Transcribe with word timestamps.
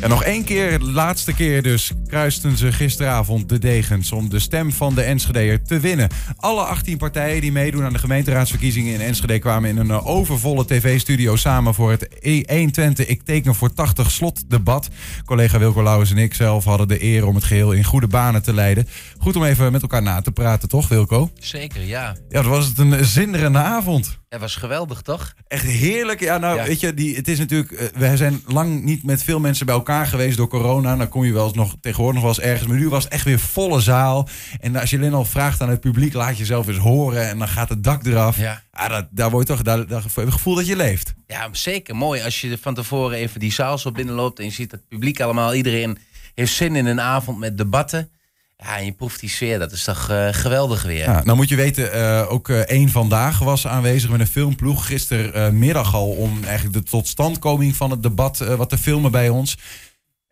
En 0.00 0.08
nog 0.08 0.24
één 0.24 0.44
keer, 0.44 0.78
de 0.78 0.92
laatste 0.92 1.34
keer 1.34 1.62
dus, 1.62 1.92
kruisten 2.06 2.56
ze 2.56 2.72
gisteravond 2.72 3.48
de 3.48 3.58
degens 3.58 4.12
om 4.12 4.28
de 4.28 4.38
stem 4.38 4.72
van 4.72 4.94
de 4.94 5.02
Enschedeer 5.02 5.62
te 5.62 5.80
winnen. 5.80 6.08
Alle 6.36 6.60
18 6.60 6.96
partijen 6.96 7.40
die 7.40 7.52
meedoen 7.52 7.84
aan 7.84 7.92
de 7.92 7.98
gemeenteraadsverkiezingen 7.98 8.94
in 8.94 9.00
Enschede 9.00 9.38
kwamen 9.38 9.70
in 9.70 9.76
een 9.76 9.90
eh, 9.90 10.06
overvolle 10.06 10.64
tv-studio 10.66 11.36
samen 11.36 11.74
voor 11.74 11.90
het 11.90 12.08
120 12.46 13.06
Ik 13.06 13.22
teken 13.22 13.54
voor 13.54 13.72
80 13.72 14.10
slotdebat. 14.10 14.88
Collega 15.24 15.58
Wilco 15.58 15.82
Lauwers 15.82 16.10
en 16.10 16.18
ik 16.18 16.34
zelf 16.34 16.64
hadden 16.64 16.88
de 16.88 17.02
eer 17.02 17.26
om 17.26 17.34
het 17.34 17.44
geheel 17.44 17.72
in 17.72 17.84
goede 17.84 18.08
banen 18.08 18.42
te 18.42 18.54
leiden. 18.54 18.88
Goed 19.18 19.36
om 19.36 19.44
even 19.44 19.72
met 19.72 19.82
elkaar 19.82 20.02
na 20.02 20.20
te 20.20 20.32
praten, 20.32 20.68
toch 20.68 20.88
Wilco? 20.88 21.30
Zeker, 21.38 21.82
ja. 21.82 22.16
Ja, 22.28 22.42
dat 22.42 22.50
was 22.50 22.66
het 22.66 22.78
een 22.78 23.04
zinderende 23.04 23.58
avond. 23.58 24.18
Het 24.28 24.40
was 24.40 24.56
geweldig, 24.56 25.00
toch? 25.02 25.34
Echt 25.48 25.64
heerlijk. 25.64 26.20
Ja, 26.20 26.38
nou, 26.38 26.56
Ja. 26.56 26.64
weet 26.64 26.80
je, 26.80 26.94
die, 26.94 27.16
het 27.16 27.28
is 27.28 27.38
natuurlijk. 27.38 27.70
eh, 27.72 27.86
we 28.10 28.16
zijn 28.16 28.42
lang 28.46 28.82
niet 28.82 29.02
met 29.02 29.22
veel 29.22 29.40
mensen 29.40 29.66
bij 29.66 29.74
elkaar 29.74 30.06
geweest 30.06 30.36
door 30.36 30.48
corona. 30.48 30.96
Dan 30.96 31.08
kom 31.08 31.24
je 31.24 31.32
wel 31.32 31.44
eens 31.46 31.54
nog 31.56 31.74
tegenwoordig 31.80 32.22
nog 32.22 32.24
wel 32.34 32.44
eens 32.44 32.50
ergens. 32.52 32.68
Maar 32.68 32.78
nu 32.78 32.88
was 32.88 33.04
het 33.04 33.12
echt 33.12 33.24
weer 33.24 33.38
volle 33.38 33.80
zaal. 33.80 34.28
En 34.60 34.76
als 34.76 34.90
je 34.90 34.96
alleen 34.96 35.14
al 35.14 35.24
vraagt 35.24 35.60
aan 35.60 35.68
het 35.68 35.80
publiek, 35.80 36.12
laat 36.14 36.38
jezelf 36.38 36.66
eens 36.68 36.76
horen. 36.78 37.28
En 37.28 37.38
dan 37.38 37.48
gaat 37.48 37.68
het 37.68 37.84
dak 37.84 38.04
eraf. 38.06 38.38
Ja. 38.38 38.62
Ah, 38.70 38.88
dat, 38.90 39.06
daar 39.10 39.30
word 39.30 39.46
je 39.48 39.54
toch. 39.54 39.62
Daar, 39.62 39.86
daar 39.86 40.02
het 40.02 40.32
gevoel 40.32 40.54
dat 40.54 40.66
je 40.66 40.76
leeft. 40.76 41.14
Ja, 41.26 41.48
zeker. 41.52 41.96
Mooi 41.96 42.22
als 42.22 42.40
je 42.40 42.58
van 42.60 42.74
tevoren 42.74 43.16
even 43.18 43.40
die 43.40 43.52
zaal 43.52 43.78
zo 43.78 43.92
binnenloopt 43.92 44.38
en 44.38 44.44
je 44.44 44.50
ziet 44.50 44.70
het 44.70 44.88
publiek 44.88 45.20
allemaal. 45.20 45.54
Iedereen 45.54 45.98
heeft 46.34 46.52
zin 46.54 46.76
in 46.76 46.86
een 46.86 47.00
avond 47.00 47.38
met 47.38 47.58
debatten. 47.58 48.10
Ja, 48.58 48.78
en 48.78 48.84
je 48.84 48.92
proeft 48.92 49.20
die 49.20 49.28
sfeer. 49.28 49.58
Dat 49.58 49.72
is 49.72 49.84
toch 49.84 50.10
eh, 50.10 50.28
geweldig 50.30 50.82
weer. 50.82 51.04
Ja, 51.04 51.22
nou 51.24 51.36
moet 51.36 51.48
je 51.48 51.56
weten, 51.56 51.92
eh, 51.92 52.32
ook 52.32 52.48
eh, 52.48 52.58
één 52.58 52.88
vandaag 52.88 53.38
was 53.38 53.66
aanwezig 53.66 54.10
met 54.10 54.20
een 54.20 54.26
filmploeg. 54.26 54.86
Gistermiddag 54.86 55.94
al 55.94 56.08
om 56.08 56.44
eigenlijk 56.44 56.76
de 56.76 56.90
totstandkoming 56.90 57.76
van 57.76 57.90
het 57.90 58.02
debat 58.02 58.38
wat 58.38 58.68
te 58.68 58.78
filmen 58.78 59.10
bij 59.10 59.28
ons. 59.28 59.56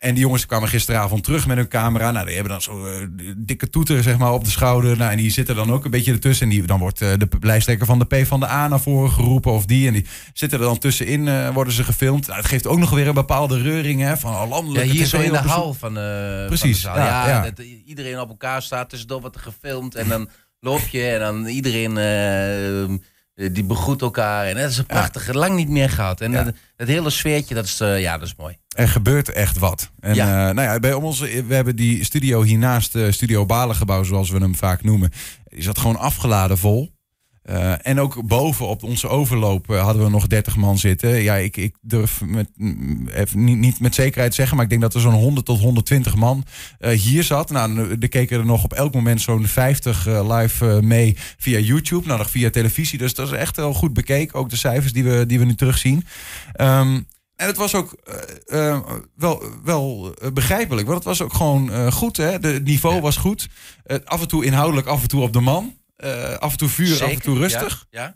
En 0.04 0.14
die 0.14 0.22
jongens 0.22 0.46
kwamen 0.46 0.68
gisteravond 0.68 1.24
terug 1.24 1.46
met 1.46 1.56
hun 1.56 1.68
camera. 1.68 2.10
Nou, 2.10 2.24
die 2.26 2.34
hebben 2.34 2.52
dan 2.52 2.62
zo 2.62 2.86
eh, 2.86 3.06
dikke 3.36 3.70
toeter 3.70 4.02
zeg 4.02 4.18
maar, 4.18 4.32
op 4.32 4.44
de 4.44 4.50
schouder. 4.50 4.96
Nou, 4.96 5.10
en 5.10 5.16
die 5.16 5.30
zitten 5.30 5.54
dan 5.54 5.72
ook 5.72 5.84
een 5.84 5.90
beetje 5.90 6.12
ertussen. 6.12 6.46
En 6.46 6.52
die, 6.52 6.62
dan 6.62 6.78
wordt 6.78 7.00
eh, 7.00 7.12
de 7.18 7.28
lijsttrekker 7.40 7.86
van 7.86 7.98
de 7.98 8.04
P 8.04 8.26
van 8.26 8.40
de 8.40 8.48
A 8.48 8.68
naar 8.68 8.80
voren 8.80 9.10
geroepen 9.10 9.52
of 9.52 9.66
die. 9.66 9.86
En 9.86 9.92
die 9.92 10.06
zitten 10.32 10.58
er 10.58 10.64
dan 10.64 10.78
tussenin, 10.78 11.28
eh, 11.28 11.48
worden 11.48 11.72
ze 11.72 11.84
gefilmd. 11.84 12.26
Nou, 12.26 12.38
het 12.38 12.48
geeft 12.48 12.66
ook 12.66 12.78
nog 12.78 12.90
weer 12.90 13.08
een 13.08 13.14
bepaalde 13.14 13.62
reuring 13.62 14.00
hè, 14.00 14.16
van 14.16 14.32
oh, 14.32 14.40
Ja, 14.40 14.46
landelijke 14.46 14.90
hier 14.90 15.06
zo 15.06 15.20
in 15.20 15.32
de 15.32 15.38
hal 15.38 15.74
van, 15.74 15.92
Precies, 16.46 16.80
van 16.80 16.92
de 16.92 16.98
zaal. 16.98 17.06
ja, 17.06 17.28
Ja, 17.28 17.28
ja. 17.28 17.50
Dat 17.50 17.66
iedereen 17.84 18.20
op 18.20 18.28
elkaar 18.28 18.62
staat. 18.62 18.88
Tussendoor 18.88 19.20
wordt 19.20 19.36
er 19.36 19.42
gefilmd. 19.42 19.94
En 19.94 20.08
dan 20.08 20.28
loop 20.60 20.86
je 20.90 21.06
en 21.06 21.20
dan 21.20 21.46
iedereen 21.46 21.96
die 23.34 23.64
begroet 23.64 24.02
elkaar. 24.02 24.46
En 24.46 24.56
dat 24.56 24.70
is 24.70 24.78
een 24.78 24.86
prachtige, 24.86 25.34
lang 25.34 25.54
niet 25.56 25.68
meer 25.68 25.90
gehad. 25.90 26.20
En 26.20 26.32
Ja. 26.32 26.52
het, 26.76 26.88
hele 26.88 27.10
sfeertje, 27.10 27.54
dat 27.54 27.64
is, 27.64 27.80
eh, 27.80 28.00
ja, 28.00 28.18
dat 28.18 28.26
is 28.26 28.34
mooi. 28.36 28.56
Er 28.76 28.88
gebeurt 28.88 29.28
echt 29.32 29.58
wat. 29.58 29.90
En 30.00 30.14
Ja. 30.14 30.48
eh, 30.48 30.54
nou 30.54 30.68
ja, 30.68 30.78
bij 30.78 30.92
ons, 30.92 31.20
we 31.20 31.44
hebben 31.54 31.76
die 31.76 32.04
studio 32.04 32.42
hiernaast, 32.42 32.94
eh 32.94 33.10
Studio 33.12 33.46
Balengebouw, 33.46 34.02
zoals 34.02 34.30
we 34.30 34.38
hem 34.38 34.54
vaak 34.54 34.82
noemen. 34.82 35.10
Die 35.44 35.62
zat 35.62 35.78
gewoon 35.78 35.96
afgeladen 35.98 36.58
vol. 36.58 36.93
Eh, 37.44 37.86
en 37.86 38.00
ook 38.00 38.26
boven 38.26 38.66
op 38.66 38.82
onze 38.82 39.08
overloop 39.08 39.70
eh, 39.70 39.82
hadden 39.82 40.04
we 40.04 40.10
nog 40.10 40.26
30 40.26 40.56
man 40.56 40.78
zitten. 40.78 41.22
Ja, 41.22 41.34
ik, 41.34 41.56
ik 41.56 41.76
durf 41.80 42.20
met, 42.24 42.48
mm, 42.56 43.08
even 43.08 43.44
niet, 43.44 43.58
niet 43.58 43.80
met 43.80 43.94
zekerheid 43.94 44.34
zeggen, 44.34 44.54
maar 44.56 44.64
ik 44.64 44.70
denk 44.70 44.82
dat 44.82 44.94
er 44.94 45.00
zo'n 45.00 45.12
100 45.12 45.46
tot 45.46 45.60
120 45.60 46.14
man 46.14 46.44
eh, 46.78 46.98
hier 46.98 47.22
zat. 47.22 47.50
Nou, 47.50 47.96
er 48.00 48.08
keken 48.08 48.38
er 48.38 48.44
nog 48.44 48.64
op 48.64 48.72
elk 48.72 48.94
moment 48.94 49.20
zo'n 49.20 49.46
50 49.46 50.06
eh, 50.06 50.38
live 50.38 50.82
mee 50.82 51.16
via 51.38 51.58
YouTube, 51.58 52.06
nou 52.06 52.18
nog 52.18 52.30
via 52.30 52.50
televisie. 52.50 52.98
Dus 52.98 53.14
dat 53.14 53.26
is 53.26 53.38
echt 53.38 53.56
wel 53.56 53.74
goed 53.74 53.92
bekeken, 53.92 54.38
ook 54.38 54.50
de 54.50 54.56
cijfers 54.56 54.92
die 54.92 55.04
we, 55.04 55.26
die 55.26 55.38
we 55.38 55.44
nu 55.44 55.54
terugzien. 55.54 56.06
Ehm, 56.52 57.00
en 57.36 57.46
het 57.46 57.56
was 57.56 57.74
ook 57.74 57.96
wel, 59.14 59.42
wel 59.64 60.14
begrijpelijk, 60.32 60.86
want 60.86 60.98
het 60.98 61.06
was 61.06 61.22
ook 61.22 61.34
gewoon 61.34 61.92
goed. 61.92 62.16
Hè? 62.16 62.38
De, 62.38 62.48
het 62.48 62.64
niveau 62.64 63.00
was 63.00 63.16
goed. 63.16 63.48
Af 64.04 64.20
en 64.20 64.28
toe 64.28 64.44
inhoudelijk, 64.44 64.86
af 64.86 65.02
en 65.02 65.08
toe 65.08 65.22
op 65.22 65.32
de 65.32 65.40
man. 65.40 65.74
Eh, 66.04 66.36
af 66.38 66.52
en 66.52 66.58
toe 66.58 66.68
vuur, 66.68 67.02
af 67.02 67.10
en 67.10 67.22
toe 67.22 67.38
rustig. 67.38 67.86
Ja, 67.90 68.00
ja. 68.02 68.14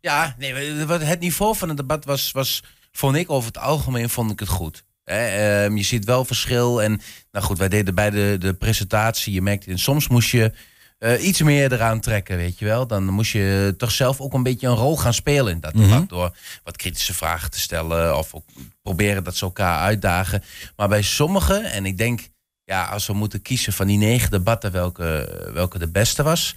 Ja, 0.00 0.34
nee, 0.38 0.54
het 0.88 1.20
niveau 1.20 1.56
van 1.56 1.68
het 1.68 1.76
debat 1.76 2.04
was, 2.04 2.32
was, 2.32 2.62
vond 2.92 3.16
ik 3.16 3.30
over 3.30 3.46
het 3.46 3.58
algemeen 3.58 4.10
vond 4.10 4.30
ik 4.30 4.40
het 4.40 4.48
goed. 4.48 4.84
Ehm, 5.04 5.76
je 5.76 5.82
ziet 5.82 6.04
wel 6.04 6.24
verschil. 6.24 6.82
En 6.82 7.00
nou 7.32 7.44
goed, 7.44 7.58
wij 7.58 7.68
deden 7.68 7.94
bij 7.94 8.10
de, 8.10 8.36
de 8.38 8.54
presentatie. 8.54 9.32
Je 9.32 9.42
merkte, 9.42 9.76
soms 9.78 10.08
moest 10.08 10.30
je 10.30 10.52
eh, 10.98 11.26
iets 11.26 11.42
meer 11.42 11.72
eraan 11.72 12.00
trekken, 12.00 12.36
weet 12.36 12.58
je 12.58 12.64
wel. 12.64 12.86
Dan 12.86 13.04
moest 13.04 13.32
je 13.32 13.74
toch 13.78 13.90
zelf 13.90 14.20
ook 14.20 14.32
een 14.32 14.42
beetje 14.42 14.66
een 14.66 14.74
rol 14.74 14.96
gaan 14.96 15.14
spelen 15.14 15.52
in 15.52 15.60
dat 15.60 15.74
Mhm. 15.74 15.88
debat. 15.88 16.08
Door 16.08 16.36
wat 16.64 16.76
kritische 16.76 17.14
vragen 17.14 17.50
te 17.50 17.60
stellen. 17.60 18.16
Of 18.18 18.34
ook 18.34 18.44
proberen 18.82 19.24
dat 19.24 19.36
ze 19.36 19.44
elkaar 19.44 19.78
uitdagen. 19.80 20.42
Maar 20.76 20.88
bij 20.88 21.02
sommigen, 21.02 21.64
en 21.64 21.86
ik 21.86 21.98
denk, 21.98 22.20
ja, 22.64 22.84
als 22.84 23.06
we 23.06 23.12
moeten 23.12 23.42
kiezen 23.42 23.72
van 23.72 23.86
die 23.86 23.98
negen 23.98 24.30
debatten 24.30 24.72
welke, 24.72 25.40
welke 25.54 25.78
de 25.78 25.88
beste 25.88 26.22
was 26.22 26.54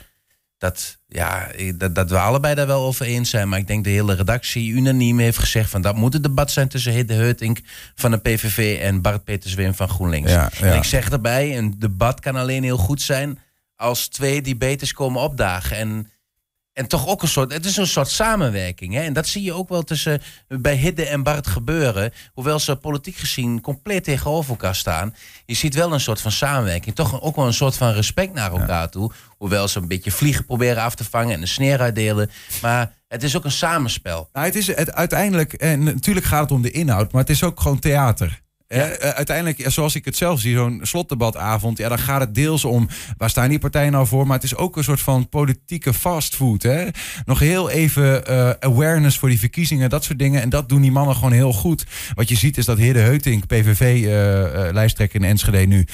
dat, 0.58 0.97
ja, 1.08 1.47
dat, 1.75 1.96
dat 1.96 2.09
we 2.09 2.18
allebei 2.18 2.56
daar 2.56 2.68
wel 2.68 2.86
over 2.86 3.06
eens 3.06 3.30
zijn. 3.30 3.50
Maar 3.50 3.59
ik 3.59 3.68
denk 3.68 3.84
de 3.84 3.90
hele 3.90 4.16
redactie 4.16 4.72
unaniem 4.72 5.19
heeft 5.19 5.38
gezegd... 5.38 5.69
van 5.69 5.81
dat 5.81 5.96
moet 5.96 6.14
het 6.14 6.24
debat 6.24 6.52
zijn 6.52 6.68
tussen 6.68 6.91
Hidde 6.91 7.14
Heutink 7.14 7.59
van 7.96 8.12
de 8.12 8.18
PVV... 8.18 8.80
en 8.81 9.02
Bart 9.02 9.24
Peterswin 9.24 9.74
van 9.74 9.90
GroenLinks. 9.90 10.31
Ja, 10.31 10.50
ja. 10.59 10.66
En 10.68 10.78
ik 10.78 10.84
zeg 10.84 11.09
erbij, 11.09 11.58
een 11.58 11.75
debat 11.80 12.19
kan 12.19 12.36
alleen 12.36 12.63
heel 12.63 12.78
goed 12.78 13.02
zijn... 13.02 13.40
als 13.75 14.08
twee 14.08 14.42
debaters 14.42 14.94
komen 14.94 15.22
opdagen. 15.22 15.78
En, 15.78 16.12
en 16.73 16.88
toch 16.88 17.07
ook 17.07 17.22
een 17.22 17.28
soort... 17.28 17.53
Het 17.53 17.66
is 17.66 17.78
een 17.78 17.88
soort 17.88 18.09
samenwerking. 18.09 18.94
Hè? 18.94 19.01
En 19.01 19.13
dat 19.13 19.28
zie 19.28 19.44
je 19.44 19.53
ook 19.53 19.69
wel 19.69 19.84
tussen 19.84 20.22
bij 20.47 20.75
Hidde 20.75 21.06
en 21.06 21.23
Bart 21.23 21.47
gebeuren. 21.47 22.13
Hoewel 22.34 22.59
ze 22.59 22.75
politiek 22.75 23.16
gezien 23.16 23.61
compleet 23.61 24.03
tegenover 24.03 24.50
elkaar 24.50 24.75
staan. 24.75 25.16
Je 25.45 25.53
ziet 25.53 25.75
wel 25.75 25.94
een 25.94 26.00
soort 26.00 26.22
van 26.22 26.31
samenwerking. 26.31 26.95
Toch 26.95 27.22
ook 27.22 27.35
wel 27.35 27.45
een 27.45 27.53
soort 27.53 27.75
van 27.75 27.91
respect 27.91 28.33
naar 28.33 28.51
elkaar 28.51 28.89
toe. 28.89 29.12
Hoewel 29.38 29.67
ze 29.67 29.79
een 29.79 29.88
beetje 29.88 30.12
vliegen 30.12 30.45
proberen 30.45 30.83
af 30.83 30.95
te 30.95 31.03
vangen 31.03 31.33
en 31.33 31.41
een 31.41 31.47
sneer 31.47 31.79
uitdelen. 31.79 32.31
Maar 32.62 32.94
het 33.07 33.23
is 33.23 33.35
ook 33.35 33.45
een 33.45 33.51
samenspel. 33.51 34.29
Nou, 34.33 34.45
het 34.45 34.56
is 34.56 34.67
het, 34.67 34.94
uiteindelijk, 34.94 35.53
en 35.53 35.83
natuurlijk 35.83 36.25
gaat 36.25 36.41
het 36.41 36.51
om 36.51 36.62
de 36.62 36.72
inhoud, 36.72 37.12
maar 37.12 37.22
het 37.22 37.29
is 37.29 37.44
ook 37.44 37.59
gewoon 37.59 37.79
theater. 37.79 38.43
Ja. 38.73 38.88
Eh, 38.88 39.09
eh, 39.09 39.16
uiteindelijk, 39.16 39.72
zoals 39.72 39.95
ik 39.95 40.06
het 40.06 40.17
zelf 40.17 40.39
zie, 40.39 40.56
zo'n 40.56 40.79
slotdebatavond, 40.81 41.78
ja, 41.78 41.89
dan 41.89 42.00
gaat 42.00 42.19
het 42.19 42.35
deels 42.35 42.66
om 42.66 42.88
waar 43.17 43.29
staan 43.29 43.50
die 43.50 43.59
partijen 43.59 43.91
nou 43.91 44.07
voor, 44.07 44.28
maar 44.28 44.35
het 44.35 44.45
is 44.45 44.56
ook 44.56 44.78
een 44.78 44.84
soort 44.84 45.01
van 45.01 45.29
politieke 45.29 45.94
fastfood. 45.94 46.63
Hè? 46.63 46.88
Nog 47.25 47.39
heel 47.39 47.69
even 47.69 48.25
eh, 48.25 48.50
awareness 48.59 49.17
voor 49.17 49.29
die 49.29 49.39
verkiezingen, 49.39 49.89
dat 49.89 50.03
soort 50.03 50.19
dingen. 50.19 50.41
En 50.41 50.50
dat 50.50 50.69
doen 50.69 50.81
die 50.81 50.91
mannen 50.91 51.16
gewoon 51.16 51.31
heel 51.31 51.53
goed. 51.53 51.85
Wat 52.13 52.29
je 52.29 52.35
ziet 52.35 52.57
is 52.57 52.66
dat 52.66 52.78
Hidde 52.78 53.00
Heutink, 53.00 53.47
PVV-lijsttrekker 53.47 55.22
in 55.22 55.28
Enschede 55.28 55.66
nu, 55.66 55.85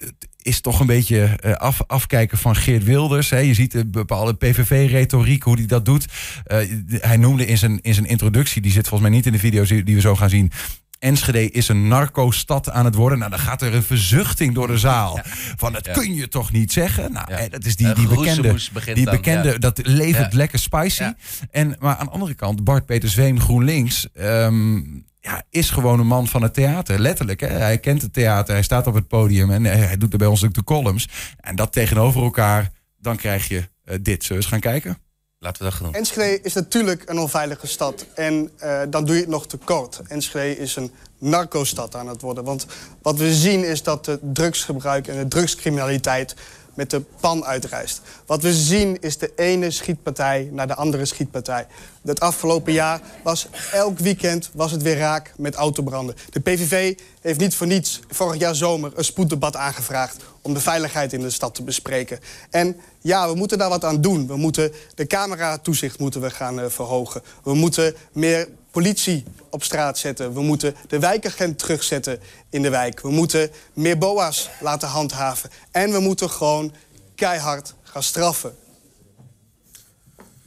het 0.00 0.28
is 0.42 0.60
toch 0.60 0.80
een 0.80 0.86
beetje 0.86 1.22
eh, 1.22 1.52
af, 1.52 1.80
afkijken 1.86 2.38
van 2.38 2.56
Geert 2.56 2.84
Wilders. 2.84 3.30
Hè. 3.30 3.38
Je 3.38 3.54
ziet 3.54 3.72
de 3.72 3.86
bepaalde 3.86 4.34
PVV-retoriek, 4.34 5.42
hoe 5.42 5.56
hij 5.56 5.66
dat 5.66 5.84
doet. 5.84 6.06
Eh, 6.44 6.58
hij 6.88 7.16
noemde 7.16 7.46
in 7.46 7.58
zijn, 7.58 7.78
in 7.82 7.94
zijn 7.94 8.06
introductie, 8.06 8.62
die 8.62 8.72
zit 8.72 8.88
volgens 8.88 9.10
mij 9.10 9.18
niet 9.18 9.26
in 9.26 9.32
de 9.32 9.38
video's 9.38 9.68
die 9.68 9.94
we 9.94 10.00
zo 10.00 10.16
gaan 10.16 10.30
zien. 10.30 10.52
Enschede 11.00 11.50
is 11.50 11.68
een 11.68 11.88
narco-stad 11.88 12.70
aan 12.70 12.84
het 12.84 12.94
worden. 12.94 13.18
Nou, 13.18 13.30
dan 13.30 13.38
gaat 13.40 13.62
er 13.62 13.74
een 13.74 13.82
verzuchting 13.82 14.54
door 14.54 14.66
de 14.66 14.78
zaal. 14.78 15.20
Van, 15.56 15.72
dat 15.72 15.86
Ja. 15.86 15.92
kun 15.92 16.14
je 16.14 16.28
toch 16.28 16.52
niet 16.52 16.72
zeggen? 16.72 17.12
Nou, 17.12 17.32
Ja. 17.34 17.48
dat 17.48 17.64
is 17.64 17.76
die, 17.76 17.88
Eh, 17.88 17.94
die 17.94 18.08
bekende... 18.08 18.54
Die 18.94 19.10
bekende, 19.10 19.58
dat 19.58 19.86
levert 19.86 20.32
lekker 20.32 20.58
spicy. 20.58 21.12
En, 21.50 21.76
maar 21.78 21.96
aan 21.96 22.06
de 22.06 22.12
andere 22.12 22.34
kant, 22.34 22.64
Bart 22.64 22.86
Peter 22.86 23.08
Zweem, 23.08 23.40
GroenLinks... 23.40 24.08
ehm, 24.12 24.76
ja, 25.20 25.42
is 25.50 25.70
gewoon 25.70 26.00
een 26.00 26.06
man 26.06 26.28
van 26.28 26.42
het 26.42 26.54
theater. 26.54 26.98
Letterlijk, 26.98 27.40
hè? 27.40 27.46
hij 27.48 27.78
kent 27.78 28.02
het 28.02 28.12
theater. 28.12 28.54
Hij 28.54 28.62
staat 28.62 28.86
op 28.86 28.94
het 28.94 29.08
podium 29.08 29.50
en 29.50 29.64
hij, 29.64 29.76
hij 29.76 29.96
doet 29.96 30.12
er 30.12 30.18
bij 30.18 30.26
ons 30.26 30.44
ook 30.44 30.54
de 30.54 30.64
columns. 30.64 31.08
En 31.40 31.56
dat 31.56 31.72
tegenover 31.72 32.22
elkaar, 32.22 32.70
dan 32.98 33.16
krijg 33.16 33.48
je 33.48 33.68
eh, 33.84 33.96
dit. 34.02 34.22
Zullen 34.24 34.28
we 34.28 34.34
eens 34.34 34.46
gaan 34.46 34.60
kijken? 34.72 34.98
Laten 35.42 35.64
dat. 35.64 35.94
Enschede 35.94 36.40
is 36.42 36.54
natuurlijk 36.54 37.02
een 37.06 37.18
onveilige 37.18 37.66
stad. 37.66 38.06
En 38.14 38.50
eh, 38.56 38.80
dan 38.88 39.04
doe 39.04 39.14
je 39.14 39.20
het 39.20 39.30
nog 39.30 39.46
te 39.46 39.56
kort. 39.56 40.00
Enschede 40.08 40.60
is 40.60 40.76
een 40.76 40.92
narco-stad 41.18 41.94
aan 41.94 42.08
het 42.08 42.20
worden. 42.20 42.44
Want 42.44 42.66
wat 43.02 43.18
we 43.18 43.34
zien 43.34 43.64
is 43.64 43.82
dat 43.82 44.04
de 44.04 44.18
drugsgebruik 44.22 45.08
en 45.08 45.16
de 45.16 45.28
drugscriminaliteit 45.28 46.34
met 46.74 46.90
de 46.90 47.00
pan 47.20 47.44
uitreist. 47.44 48.00
Wat 48.26 48.42
we 48.42 48.54
zien 48.54 49.00
is 49.00 49.18
de 49.18 49.32
ene 49.36 49.70
schietpartij 49.70 50.48
naar 50.52 50.66
de 50.66 50.74
andere 50.74 51.04
schietpartij. 51.04 51.66
Het 52.02 52.20
afgelopen 52.20 52.72
jaar 52.72 53.00
was 53.22 53.48
elk 53.72 53.98
weekend 53.98 54.50
was 54.52 54.70
het 54.70 54.82
weer 54.82 54.96
raak 54.98 55.32
met 55.36 55.54
autobranden. 55.54 56.16
De 56.30 56.40
PVV 56.40 56.98
heeft 57.20 57.40
niet 57.40 57.54
voor 57.54 57.66
niets 57.66 58.00
vorig 58.08 58.40
jaar 58.40 58.54
zomer 58.54 58.92
een 58.94 59.04
spoeddebat 59.04 59.56
aangevraagd... 59.56 60.16
om 60.42 60.54
de 60.54 60.60
veiligheid 60.60 61.12
in 61.12 61.20
de 61.20 61.30
stad 61.30 61.54
te 61.54 61.62
bespreken. 61.62 62.18
En 62.50 62.76
ja, 63.00 63.28
we 63.28 63.34
moeten 63.34 63.58
daar 63.58 63.68
wat 63.68 63.84
aan 63.84 64.00
doen. 64.00 64.26
We 64.26 64.36
moeten 64.36 64.72
de 64.94 65.06
cameratoezicht 65.06 65.98
moeten 65.98 66.20
we 66.20 66.30
gaan 66.30 66.60
eh, 66.60 66.68
verhogen. 66.68 67.22
We 67.42 67.54
moeten 67.54 67.94
meer 68.12 68.48
politie 68.70 69.24
op 69.50 69.62
straat 69.62 69.98
zetten. 69.98 70.32
We 70.32 70.40
moeten 70.40 70.76
de 70.88 70.98
wijkagent 70.98 71.58
terugzetten 71.58 72.20
in 72.50 72.62
de 72.62 72.70
wijk. 72.70 73.00
We 73.00 73.10
moeten 73.10 73.50
meer 73.72 73.98
boa's 73.98 74.50
laten 74.60 74.88
handhaven. 74.88 75.50
En 75.70 75.92
we 75.92 76.00
moeten 76.00 76.30
gewoon 76.30 76.72
keihard 77.14 77.74
gaan 77.82 78.02
straffen. 78.02 78.56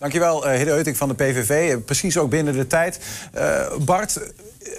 Dankjewel, 0.04 0.48
uh, 0.48 0.56
Hidde 0.56 0.72
Euting 0.72 0.98
van 0.98 1.08
de 1.08 1.14
PVV. 1.14 1.78
Precies 1.78 2.18
ook 2.18 2.30
binnen 2.30 2.54
de 2.54 2.68
tijd. 2.68 3.00
Bart, 3.80 4.20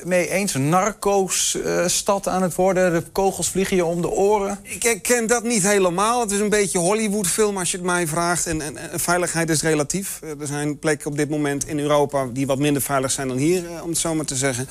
mee 0.03 0.29
eens? 0.31 0.55
Narco-stad 0.55 2.29
aan 2.29 2.43
het 2.43 2.55
worden? 2.55 2.93
De 2.93 3.03
kogels 3.13 3.49
vliegen 3.49 3.77
je 3.77 3.85
om 3.85 4.01
de 4.01 4.11
oren? 4.11 4.59
Ik 4.63 4.99
ken 5.03 5.27
dat 5.27 5.43
niet 5.43 5.63
helemaal. 5.63 6.21
Het 6.21 6.31
is 6.31 6.41
een 6.41 6.49
beetje 6.49 6.79
Hollywood-film 6.79 7.59
als 7.59 7.71
je 7.71 7.77
het 7.77 7.87
mij 7.87 8.07
vraagt. 8.07 8.47
En, 8.47 8.61
en, 8.61 9.01
veiligheid 9.01 9.51
is 9.51 9.63
relatief. 9.63 10.21
Er 10.41 10.47
zijn 10.47 10.79
plekken 10.79 11.11
op 11.11 11.17
dit 11.17 11.31
moment 11.31 11.67
in 11.67 11.79
Europa 11.79 12.27
die 12.33 12.47
wat 12.47 12.59
minder 12.59 12.83
veilig 12.83 13.11
zijn 13.11 13.29
dan 13.29 13.37
hier, 13.37 13.63
om 13.83 13.89
het 13.89 13.99
zo 13.99 14.15
maar 14.15 14.25
te 14.25 14.37
zeggen. 14.37 14.69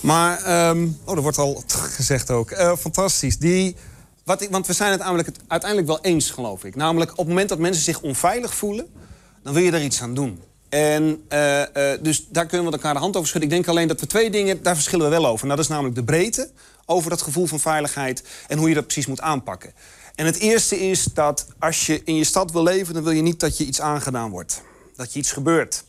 Maar, 0.00 0.68
um, 0.68 0.98
oh, 1.04 1.14
dat 1.14 1.22
wordt 1.22 1.38
al 1.38 1.62
gezegd 1.68 2.30
ook. 2.30 2.76
Fantastisch. 2.78 3.38
Die, 3.38 3.76
wat 4.24 4.42
ik, 4.42 4.50
want 4.50 4.66
we 4.66 4.72
zijn 4.72 4.90
het 4.90 5.02
uiteindelijk 5.46 5.86
wel 5.90 6.00
eens, 6.00 6.30
geloof 6.30 6.64
ik. 6.64 6.76
Namelijk, 6.76 7.10
op 7.10 7.16
het 7.16 7.28
moment 7.28 7.48
dat 7.48 7.58
mensen 7.58 7.82
zich 7.82 8.00
onveilig 8.00 8.54
voelen... 8.54 9.06
dan 9.42 9.54
wil 9.54 9.62
je 9.62 9.72
er 9.72 9.82
iets 9.82 10.02
aan 10.02 10.14
doen. 10.14 10.40
En 10.68 11.24
uh, 11.32 11.58
uh, 11.58 11.64
dus 12.00 12.26
daar 12.28 12.46
kunnen 12.46 12.66
we 12.66 12.72
elkaar 12.72 12.94
de 12.94 13.00
hand 13.00 13.16
over 13.16 13.28
schudden. 13.28 13.50
Ik 13.50 13.56
denk 13.56 13.68
alleen 13.68 13.88
dat 13.88 14.00
we 14.00 14.06
twee 14.06 14.30
dingen, 14.30 14.62
daar 14.62 14.74
verschillen 14.74 15.04
we 15.04 15.10
wel 15.10 15.26
over. 15.26 15.46
Nou, 15.46 15.56
dat 15.56 15.64
is 15.64 15.70
namelijk 15.70 15.94
de 15.94 16.04
breedte 16.04 16.50
over 16.84 17.10
dat 17.10 17.22
gevoel 17.22 17.46
van 17.46 17.60
veiligheid... 17.60 18.24
en 18.46 18.58
hoe 18.58 18.68
je 18.68 18.74
dat 18.74 18.84
precies 18.84 19.06
moet 19.06 19.20
aanpakken. 19.20 19.72
En 20.14 20.26
het 20.26 20.38
eerste 20.38 20.78
is 20.78 21.04
dat 21.04 21.46
als 21.58 21.86
je 21.86 22.00
in 22.04 22.14
je 22.14 22.24
stad 22.24 22.52
wil 22.52 22.62
leven... 22.62 22.94
dan 22.94 23.02
wil 23.02 23.12
je 23.12 23.22
niet 23.22 23.40
dat 23.40 23.58
je 23.58 23.64
iets 23.64 23.80
aangedaan 23.80 24.30
wordt. 24.30 24.62
Dat 24.96 25.12
je 25.12 25.18
iets 25.18 25.32
gebeurt. 25.32 25.84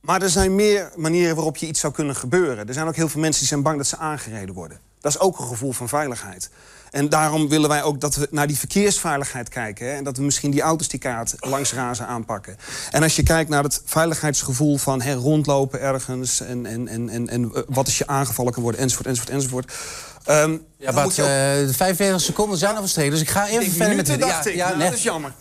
Maar 0.00 0.22
er 0.22 0.30
zijn 0.30 0.54
meer 0.54 0.92
manieren 0.96 1.34
waarop 1.34 1.56
je 1.56 1.66
iets 1.66 1.80
zou 1.80 1.92
kunnen 1.92 2.16
gebeuren. 2.16 2.68
Er 2.68 2.74
zijn 2.74 2.86
ook 2.86 2.96
heel 2.96 3.08
veel 3.08 3.20
mensen 3.20 3.40
die 3.40 3.48
zijn 3.48 3.62
bang 3.62 3.76
dat 3.76 3.86
ze 3.86 3.96
aangereden 3.96 4.54
worden. 4.54 4.80
Dat 5.00 5.12
is 5.12 5.18
ook 5.18 5.38
een 5.38 5.46
gevoel 5.46 5.72
van 5.72 5.88
veiligheid. 5.88 6.50
En 6.90 7.08
daarom 7.08 7.48
willen 7.48 7.68
wij 7.68 7.82
ook 7.82 8.00
dat 8.00 8.14
we 8.14 8.28
naar 8.30 8.46
die 8.46 8.58
verkeersveiligheid 8.58 9.48
kijken. 9.48 9.86
Hè? 9.86 9.92
En 9.92 10.04
dat 10.04 10.16
we 10.16 10.22
misschien 10.22 10.50
die 10.50 10.60
auto's 10.60 10.88
die 10.88 10.98
kaart 10.98 11.34
langs 11.38 11.72
razen 11.72 12.06
aanpakken. 12.06 12.56
En 12.90 13.02
als 13.02 13.16
je 13.16 13.22
kijkt 13.22 13.50
naar 13.50 13.62
het 13.62 13.82
veiligheidsgevoel 13.84 14.76
van 14.76 15.02
hè, 15.02 15.14
rondlopen 15.14 15.80
ergens... 15.80 16.40
En, 16.40 16.66
en, 16.66 16.88
en, 16.88 17.08
en, 17.08 17.28
en 17.28 17.50
eh, 17.54 17.62
wat 17.66 17.86
als 17.86 17.98
je 17.98 18.06
aangevallen 18.06 18.52
kan 18.52 18.62
worden, 18.62 18.80
enzovoort, 18.80 19.06
enzovoort, 19.06 19.34
enzovoort... 19.34 19.72
Um, 20.28 20.64
ja, 20.76 20.92
maar 20.92 21.04
ook... 21.04 21.10
uh, 21.10 21.16
45 21.16 22.20
seconden 22.20 22.58
zijn 22.58 22.74
al 22.74 22.80
verstreken, 22.80 23.12
dus 23.12 23.20
ik 23.20 23.28
ga 23.28 23.48
even 23.48 23.72
verder 23.72 23.96
met... 23.96 24.06
Dacht 24.06 24.44
ja, 24.44 24.50
ik. 24.50 24.56
Ja, 24.56 24.68
nou, 24.68 24.80
dat 24.80 24.92
is 24.92 25.02
jammer. 25.02 25.32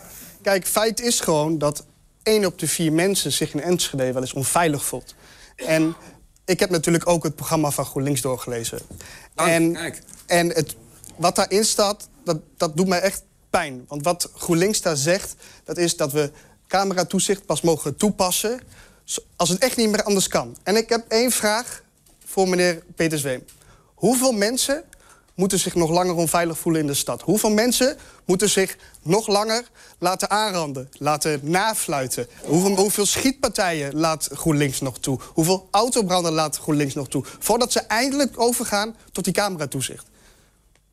Kijk, 0.42 0.68
feit 0.68 1.02
is 1.02 1.20
gewoon 1.20 1.58
dat 1.58 1.86
één 2.24 2.46
op 2.46 2.60
de 2.60 2.68
vier 2.68 2.94
mensen 2.94 3.32
zich 3.32 3.54
in 3.54 3.62
Enschede 3.62 4.14
wel 4.14 4.22
eens 4.22 4.34
onveilig 4.34 4.86
voelt. 4.86 5.16
En 5.56 5.96
ik 6.50 6.60
heb 6.60 6.70
natuurlijk 6.70 7.08
ook 7.08 7.24
het 7.24 7.36
programma 7.36 7.72
van 7.72 7.86
GroenLinks 7.86 8.22
doorgelezen. 8.22 8.80
Oh, 9.36 9.48
en 9.48 9.74
kijk. 9.74 10.02
en 10.26 10.48
het, 10.48 10.76
wat 11.16 11.36
daarin 11.36 11.66
staat, 11.66 12.10
dat, 12.24 12.38
dat 12.58 12.78
doet 12.78 12.88
mij 12.88 13.00
echt 13.00 13.24
pijn. 13.50 13.86
Want 13.88 14.04
wat 14.04 14.32
GroenLinks 14.36 14.82
daar 14.82 14.98
zegt, 14.98 15.36
dat 15.64 15.78
is 15.78 15.98
dat 15.98 16.12
we 16.12 16.32
cameratoezicht 16.68 17.46
pas 17.46 17.62
mogen 17.62 17.96
toepassen... 17.96 18.60
als 19.36 19.50
het 19.50 19.60
echt 19.60 19.78
niet 19.78 19.90
meer 19.90 20.04
anders 20.04 20.28
kan. 20.28 20.58
En 20.64 20.76
ik 20.76 20.90
heb 20.90 21.06
één 21.08 21.32
vraag 21.32 21.84
voor 22.26 22.50
meneer 22.50 22.84
Peter 22.96 23.18
Zweem. 23.18 23.44
Hoeveel 23.96 24.32
mensen 24.32 24.84
moeten 25.40 25.60
zich 25.60 25.76
nog 25.76 25.90
langer 25.90 26.16
onveilig 26.16 26.58
voelen 26.58 26.82
in 26.82 26.88
de 26.88 26.94
stad? 26.94 27.22
Hoeveel 27.22 27.50
mensen 27.50 27.98
moeten 28.26 28.50
zich 28.50 28.78
nog 29.02 29.28
langer 29.28 29.64
laten 30.00 30.30
aanranden, 30.30 30.90
laten 30.98 31.40
nafluiten? 31.44 32.28
Hoeveel, 32.44 33.06
schietpartijen 33.06 33.96
laat 33.96 34.30
GroenLinks 34.34 34.82
nog 34.82 35.00
toe? 35.00 35.20
Hoeveel 35.34 35.68
autobranden 35.72 36.32
laat 36.32 36.58
GroenLinks 36.58 36.94
nog 36.94 37.08
toe? 37.08 37.24
Voordat 37.40 37.72
ze 37.72 37.80
eindelijk 37.80 38.40
overgaan 38.40 38.96
tot 39.12 39.24
die 39.24 39.34
cameratoezicht. 39.34 40.06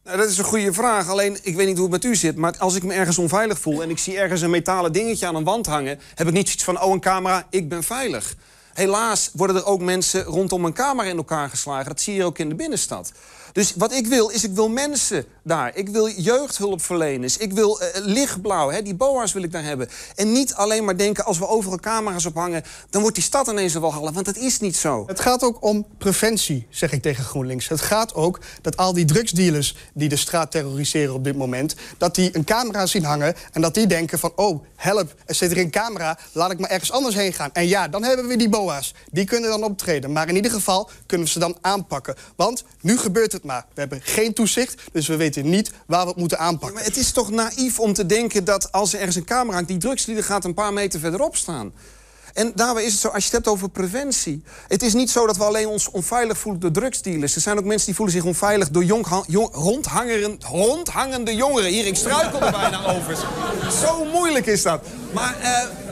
Nou, 0.04 0.18
dat 0.18 0.30
is 0.30 0.38
een 0.38 0.44
goede 0.44 0.72
vraag. 0.72 1.08
Alleen, 1.08 1.38
ik 1.42 1.56
weet 1.56 1.66
niet 1.66 1.78
hoe 1.78 1.92
het 1.92 2.02
met 2.02 2.12
u 2.12 2.16
zit... 2.16 2.36
maar 2.36 2.54
als 2.58 2.74
ik 2.74 2.82
me 2.82 2.94
ergens 2.94 3.18
onveilig 3.18 3.58
voel... 3.58 3.82
en 3.82 3.90
ik 3.90 3.98
zie 3.98 4.18
ergens 4.18 4.40
een 4.40 4.50
metalen 4.50 4.92
dingetje 4.92 5.26
aan 5.26 5.34
een 5.34 5.44
wand 5.44 5.66
hangen... 5.66 6.00
heb 6.14 6.26
ik 6.26 6.32
niet 6.32 6.46
zoiets 6.46 6.64
van, 6.64 6.82
oh, 6.82 6.92
een 6.92 7.00
camera, 7.00 7.46
ik 7.50 7.68
ben 7.68 7.82
veilig. 7.82 8.34
Helaas 8.76 9.30
worden 9.32 9.56
er 9.56 9.66
ook 9.66 9.80
mensen 9.80 10.22
rondom 10.22 10.64
een 10.64 10.72
camera 10.72 11.08
in 11.08 11.16
elkaar 11.16 11.48
geslagen. 11.48 11.88
Dat 11.88 12.00
zie 12.00 12.14
je 12.14 12.24
ook 12.24 12.38
in 12.38 12.48
de 12.48 12.54
binnenstad. 12.54 13.12
Dus 13.52 13.72
wat 13.76 13.92
ik 13.92 14.06
wil, 14.06 14.28
is 14.28 14.44
ik 14.44 14.54
wil 14.54 14.68
mensen 14.68 15.24
daar. 15.42 15.76
Ik 15.76 15.88
wil 15.88 16.08
jeugdhulpverleners. 16.08 17.36
Ik 17.36 17.52
wil 17.52 17.80
uh, 17.82 17.88
lichtblauw, 17.94 18.70
hè, 18.70 18.82
die 18.82 18.94
boa's 18.94 19.32
wil 19.32 19.42
ik 19.42 19.52
daar 19.52 19.64
hebben. 19.64 19.88
En 20.14 20.32
niet 20.32 20.54
alleen 20.54 20.84
maar 20.84 20.96
denken, 20.96 21.24
als 21.24 21.38
we 21.38 21.48
overal 21.48 21.78
camera's 21.78 22.26
ophangen... 22.26 22.62
dan 22.90 23.00
wordt 23.00 23.16
die 23.16 23.24
stad 23.24 23.48
ineens 23.48 23.74
een 23.74 23.80
walhalla, 23.80 24.12
want 24.12 24.26
dat 24.26 24.36
is 24.36 24.60
niet 24.60 24.76
zo. 24.76 25.04
Het 25.06 25.20
gaat 25.20 25.42
ook 25.42 25.64
om 25.64 25.86
preventie, 25.98 26.66
zeg 26.70 26.92
ik 26.92 27.02
tegen 27.02 27.24
GroenLinks. 27.24 27.68
Het 27.68 27.80
gaat 27.80 28.14
ook 28.14 28.40
dat 28.62 28.76
al 28.76 28.92
die 28.92 29.04
drugsdealers 29.04 29.76
die 29.94 30.08
de 30.08 30.16
straat 30.16 30.50
terroriseren 30.50 31.14
op 31.14 31.24
dit 31.24 31.36
moment... 31.36 31.74
dat 31.98 32.14
die 32.14 32.36
een 32.36 32.44
camera 32.44 32.86
zien 32.86 33.04
hangen 33.04 33.34
en 33.52 33.60
dat 33.60 33.74
die 33.74 33.86
denken 33.86 34.18
van... 34.18 34.32
oh, 34.34 34.64
help, 34.74 35.14
er 35.26 35.34
zit 35.34 35.50
er 35.50 35.58
een 35.58 35.70
camera, 35.70 36.18
laat 36.32 36.50
ik 36.50 36.58
maar 36.58 36.70
ergens 36.70 36.92
anders 36.92 37.14
heen 37.14 37.32
gaan. 37.32 37.50
En 37.52 37.66
ja, 37.66 37.88
dan 37.88 38.02
hebben 38.02 38.26
we 38.26 38.36
die 38.36 38.48
boa's. 38.48 38.65
Die 39.10 39.24
kunnen 39.24 39.50
dan 39.50 39.62
optreden. 39.62 40.12
Maar 40.12 40.28
in 40.28 40.36
ieder 40.36 40.50
geval 40.50 40.90
kunnen 41.06 41.26
we 41.26 41.32
ze 41.32 41.38
dan 41.38 41.56
aanpakken. 41.60 42.14
Want 42.36 42.64
nu 42.80 42.98
gebeurt 42.98 43.32
het 43.32 43.44
maar. 43.44 43.66
We 43.74 43.80
hebben 43.80 44.00
geen 44.02 44.34
toezicht, 44.34 44.82
dus 44.92 45.06
we 45.06 45.16
weten 45.16 45.50
niet 45.50 45.70
waar 45.86 46.02
we 46.02 46.08
het 46.08 46.16
moeten 46.16 46.38
aanpakken. 46.38 46.74
maar 46.74 46.84
het 46.84 46.96
is 46.96 47.12
toch 47.12 47.30
naïef 47.30 47.80
om 47.80 47.92
te 47.92 48.06
denken 48.06 48.44
dat 48.44 48.72
als 48.72 48.92
er 48.92 48.98
ergens 48.98 49.16
een 49.16 49.24
camera 49.24 49.54
hangt... 49.54 49.68
die 49.68 49.78
drugslieden 49.78 50.24
gaat 50.24 50.44
een 50.44 50.54
paar 50.54 50.72
meter 50.72 51.00
verderop 51.00 51.36
staan. 51.36 51.72
En 52.34 52.52
daarbij 52.54 52.84
is 52.84 52.92
het 52.92 53.00
zo, 53.00 53.08
als 53.08 53.16
je 53.16 53.24
het 53.24 53.32
hebt 53.32 53.48
over 53.48 53.68
preventie... 53.68 54.42
het 54.68 54.82
is 54.82 54.94
niet 54.94 55.10
zo 55.10 55.26
dat 55.26 55.36
we 55.36 55.44
alleen 55.44 55.66
ons 55.66 55.90
onveilig 55.90 56.38
voelen 56.38 56.60
door 56.60 56.70
drugsdealers. 56.70 57.34
Er 57.34 57.40
zijn 57.40 57.58
ook 57.58 57.64
mensen 57.64 57.86
die 57.86 57.94
voelen 57.94 58.14
zich 58.14 58.24
onveilig 58.24 58.70
door 58.70 58.84
jong, 58.84 59.24
jong, 59.26 59.48
rondhangende 60.40 61.34
jongeren. 61.34 61.70
Hier, 61.70 61.86
ik 61.86 61.96
struikel 61.96 62.40
er 62.40 62.52
bijna 62.52 62.96
over. 62.96 63.16
Zo 63.86 64.04
moeilijk 64.04 64.46
is 64.46 64.62
dat. 64.62 64.84
Maar... 65.12 65.36
Uh, 65.42 65.85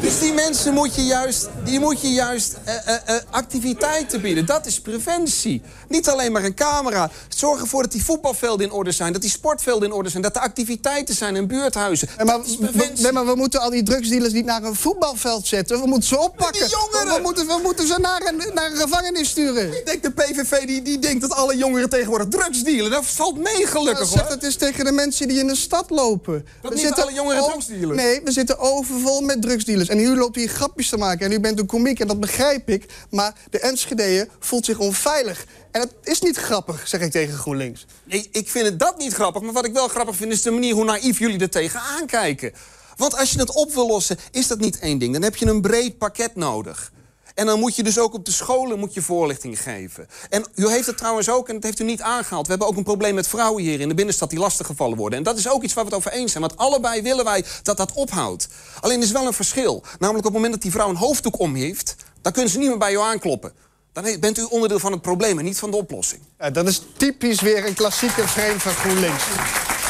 dus 0.00 0.18
die 0.18 0.32
mensen 0.32 0.74
moet 0.74 0.94
je 0.94 1.04
juist, 1.04 1.48
die 1.64 1.80
moet 1.80 2.00
je 2.00 2.12
juist 2.12 2.56
uh, 2.66 2.74
uh, 2.74 3.16
activiteiten 3.30 4.20
bieden. 4.20 4.46
Dat 4.46 4.66
is 4.66 4.80
preventie. 4.80 5.62
Niet 5.88 6.08
alleen 6.08 6.32
maar 6.32 6.44
een 6.44 6.54
camera. 6.54 7.10
Zorg 7.28 7.60
ervoor 7.60 7.82
dat 7.82 7.92
die 7.92 8.04
voetbalvelden 8.04 8.66
in 8.66 8.72
orde 8.72 8.92
zijn. 8.92 9.12
Dat 9.12 9.20
die 9.20 9.30
sportvelden 9.30 9.88
in 9.88 9.94
orde 9.94 10.08
zijn. 10.08 10.22
Dat 10.22 10.36
er 10.36 10.42
activiteiten 10.42 11.14
zijn 11.14 11.36
in 11.36 11.46
buurthuizen. 11.46 12.08
Maar, 12.24 12.40
we, 12.42 12.90
nee, 12.96 13.12
maar 13.12 13.26
we 13.26 13.34
moeten 13.34 13.60
al 13.60 13.70
die 13.70 13.82
drugsdealers 13.82 14.32
niet 14.32 14.44
naar 14.44 14.62
een 14.62 14.74
voetbalveld 14.74 15.46
zetten. 15.46 15.80
We 15.80 15.86
moeten 15.86 16.08
ze 16.08 16.18
oppakken. 16.18 16.66
Die 16.66 16.76
jongeren! 16.76 17.16
We, 17.16 17.22
moeten, 17.22 17.46
we 17.46 17.60
moeten 17.62 17.86
ze 17.86 17.98
naar 18.00 18.22
een, 18.26 18.42
naar 18.54 18.70
een 18.70 18.76
gevangenis 18.76 19.28
sturen. 19.28 19.78
Ik 19.78 19.86
denk 19.86 20.02
de 20.02 20.10
PVV 20.10 20.66
die, 20.66 20.82
die 20.82 20.98
denkt 20.98 21.20
dat 21.20 21.32
alle 21.32 21.56
jongeren 21.56 21.88
tegenwoordig 21.88 22.28
drugsdealen. 22.28 22.90
Dat 22.90 23.06
valt 23.06 23.38
mee 23.38 23.66
gelukkig 23.66 24.12
ja, 24.12 24.18
zeg 24.18 24.28
het 24.28 24.42
is 24.42 24.56
tegen 24.56 24.84
de 24.84 24.92
mensen 24.92 25.28
die 25.28 25.38
in 25.38 25.46
de 25.46 25.56
stad 25.56 25.90
lopen. 25.90 26.46
Dat 26.60 26.70
we 26.70 26.76
niet 26.76 26.86
zitten 26.86 27.02
alle 27.02 27.12
jongeren 27.12 27.42
drugsdealen? 27.42 27.96
Nee, 27.96 28.20
we 28.24 28.32
zitten 28.32 28.58
overvol 28.58 29.20
met 29.20 29.33
drugsdealers. 29.40 29.88
En 29.88 29.98
u 29.98 30.16
loopt 30.16 30.36
hier 30.36 30.48
grapjes 30.48 30.88
te 30.88 30.96
maken 30.96 31.26
en 31.26 31.32
u 31.32 31.40
bent 31.40 31.58
een 31.58 31.66
komiek 31.66 32.00
en 32.00 32.06
dat 32.06 32.20
begrijp 32.20 32.68
ik. 32.68 32.86
Maar 33.10 33.34
de 33.50 33.58
Enschedeeën 33.60 34.28
voelt 34.38 34.64
zich 34.64 34.78
onveilig. 34.78 35.46
En 35.70 35.80
het 35.80 35.92
is 36.02 36.20
niet 36.20 36.36
grappig, 36.36 36.88
zeg 36.88 37.00
ik 37.00 37.10
tegen 37.10 37.34
GroenLinks. 37.34 37.86
Nee, 38.04 38.28
ik 38.32 38.48
vind 38.48 38.66
het 38.66 38.78
dat 38.78 38.98
niet 38.98 39.12
grappig. 39.12 39.42
Maar 39.42 39.52
wat 39.52 39.66
ik 39.66 39.72
wel 39.72 39.88
grappig 39.88 40.16
vind 40.16 40.32
is 40.32 40.42
de 40.42 40.50
manier 40.50 40.74
hoe 40.74 40.84
naïef 40.84 41.18
jullie 41.18 41.40
er 41.40 41.50
tegenaan 41.50 42.06
kijken. 42.06 42.52
Want 42.96 43.16
als 43.16 43.30
je 43.30 43.38
het 43.38 43.54
op 43.54 43.74
wil 43.74 43.86
lossen, 43.86 44.18
is 44.30 44.46
dat 44.46 44.58
niet 44.58 44.78
één 44.78 44.98
ding. 44.98 45.12
Dan 45.12 45.22
heb 45.22 45.36
je 45.36 45.46
een 45.46 45.60
breed 45.60 45.98
pakket 45.98 46.36
nodig. 46.36 46.92
En 47.34 47.46
dan 47.46 47.58
moet 47.58 47.76
je 47.76 47.82
dus 47.82 47.98
ook 47.98 48.14
op 48.14 48.24
de 48.24 48.32
scholen 48.32 48.78
moet 48.78 48.94
je 48.94 49.02
voorlichting 49.02 49.62
geven. 49.62 50.06
En 50.28 50.46
u 50.54 50.68
heeft 50.68 50.86
het 50.86 50.96
trouwens 50.96 51.28
ook, 51.28 51.48
en 51.48 51.54
dat 51.54 51.62
heeft 51.62 51.80
u 51.80 51.84
niet 51.84 52.02
aangehaald... 52.02 52.44
we 52.44 52.50
hebben 52.50 52.68
ook 52.68 52.76
een 52.76 52.82
probleem 52.82 53.14
met 53.14 53.28
vrouwen 53.28 53.62
hier 53.62 53.80
in 53.80 53.88
de 53.88 53.94
binnenstad 53.94 54.30
die 54.30 54.38
lastiggevallen 54.38 54.96
worden. 54.98 55.18
En 55.18 55.24
dat 55.24 55.38
is 55.38 55.48
ook 55.48 55.62
iets 55.62 55.74
waar 55.74 55.84
we 55.84 55.90
het 55.90 55.98
over 55.98 56.12
eens 56.12 56.32
zijn. 56.32 56.44
Want 56.44 56.56
allebei 56.56 57.02
willen 57.02 57.24
wij 57.24 57.44
dat 57.62 57.76
dat 57.76 57.92
ophoudt. 57.92 58.48
Alleen 58.80 59.02
is 59.02 59.10
wel 59.10 59.26
een 59.26 59.32
verschil. 59.32 59.82
Namelijk 59.98 60.26
op 60.26 60.32
het 60.32 60.32
moment 60.32 60.52
dat 60.52 60.62
die 60.62 60.70
vrouw 60.70 60.88
een 60.88 60.96
hoofddoek 60.96 61.38
om 61.38 61.54
heeft... 61.54 61.96
dan 62.22 62.32
kunnen 62.32 62.50
ze 62.50 62.58
niet 62.58 62.68
meer 62.68 62.78
bij 62.78 62.92
jou 62.92 63.04
aankloppen. 63.04 63.52
Dan 63.92 64.20
bent 64.20 64.38
u 64.38 64.42
onderdeel 64.42 64.78
van 64.78 64.92
het 64.92 65.02
probleem 65.02 65.38
en 65.38 65.44
niet 65.44 65.58
van 65.58 65.70
de 65.70 65.76
oplossing. 65.76 66.22
Dat 66.52 66.68
is 66.68 66.82
typisch 66.96 67.40
weer 67.40 67.66
een 67.66 67.74
klassieke 67.74 68.28
frame 68.28 68.60
van 68.60 68.72
GroenLinks. 68.72 69.24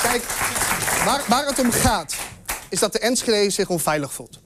Kijk, 0.03 0.23
waar, 1.05 1.25
waar 1.29 1.47
het 1.47 1.59
om 1.59 1.71
gaat, 1.71 2.15
is 2.69 2.79
dat 2.79 2.93
de 2.93 2.99
Enschede 2.99 3.51
zich 3.51 3.69
onveilig 3.69 4.13
voelt. 4.13 4.41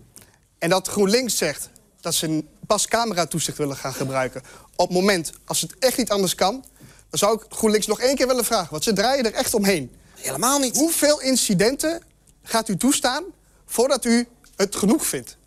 En 0.58 0.68
dat 0.68 0.88
GroenLinks 0.88 1.36
zegt 1.36 1.70
dat 2.08 2.16
ze 2.16 2.44
pas 2.66 2.86
cameratoezicht 2.86 3.58
willen 3.58 3.76
gaan 3.76 3.94
gebruiken. 3.94 4.42
Op 4.76 4.88
het 4.88 4.96
moment, 4.96 5.32
als 5.44 5.60
het 5.60 5.78
echt 5.78 5.96
niet 5.96 6.10
anders 6.10 6.34
kan... 6.34 6.64
dan 7.10 7.18
zou 7.18 7.34
ik 7.34 7.44
GroenLinks 7.48 7.86
nog 7.86 8.00
één 8.00 8.14
keer 8.14 8.26
willen 8.26 8.44
vragen. 8.44 8.68
Want 8.70 8.84
ze 8.84 8.92
draaien 8.92 9.24
er 9.24 9.34
echt 9.34 9.54
omheen. 9.54 9.92
Helemaal 10.14 10.58
niet. 10.58 10.76
Hoeveel 10.76 11.20
incidenten 11.20 12.02
gaat 12.42 12.68
u 12.68 12.76
toestaan 12.76 13.24
voordat 13.66 14.04
u 14.04 14.28
het 14.56 14.76
genoeg 14.76 15.06
vindt? 15.06 15.38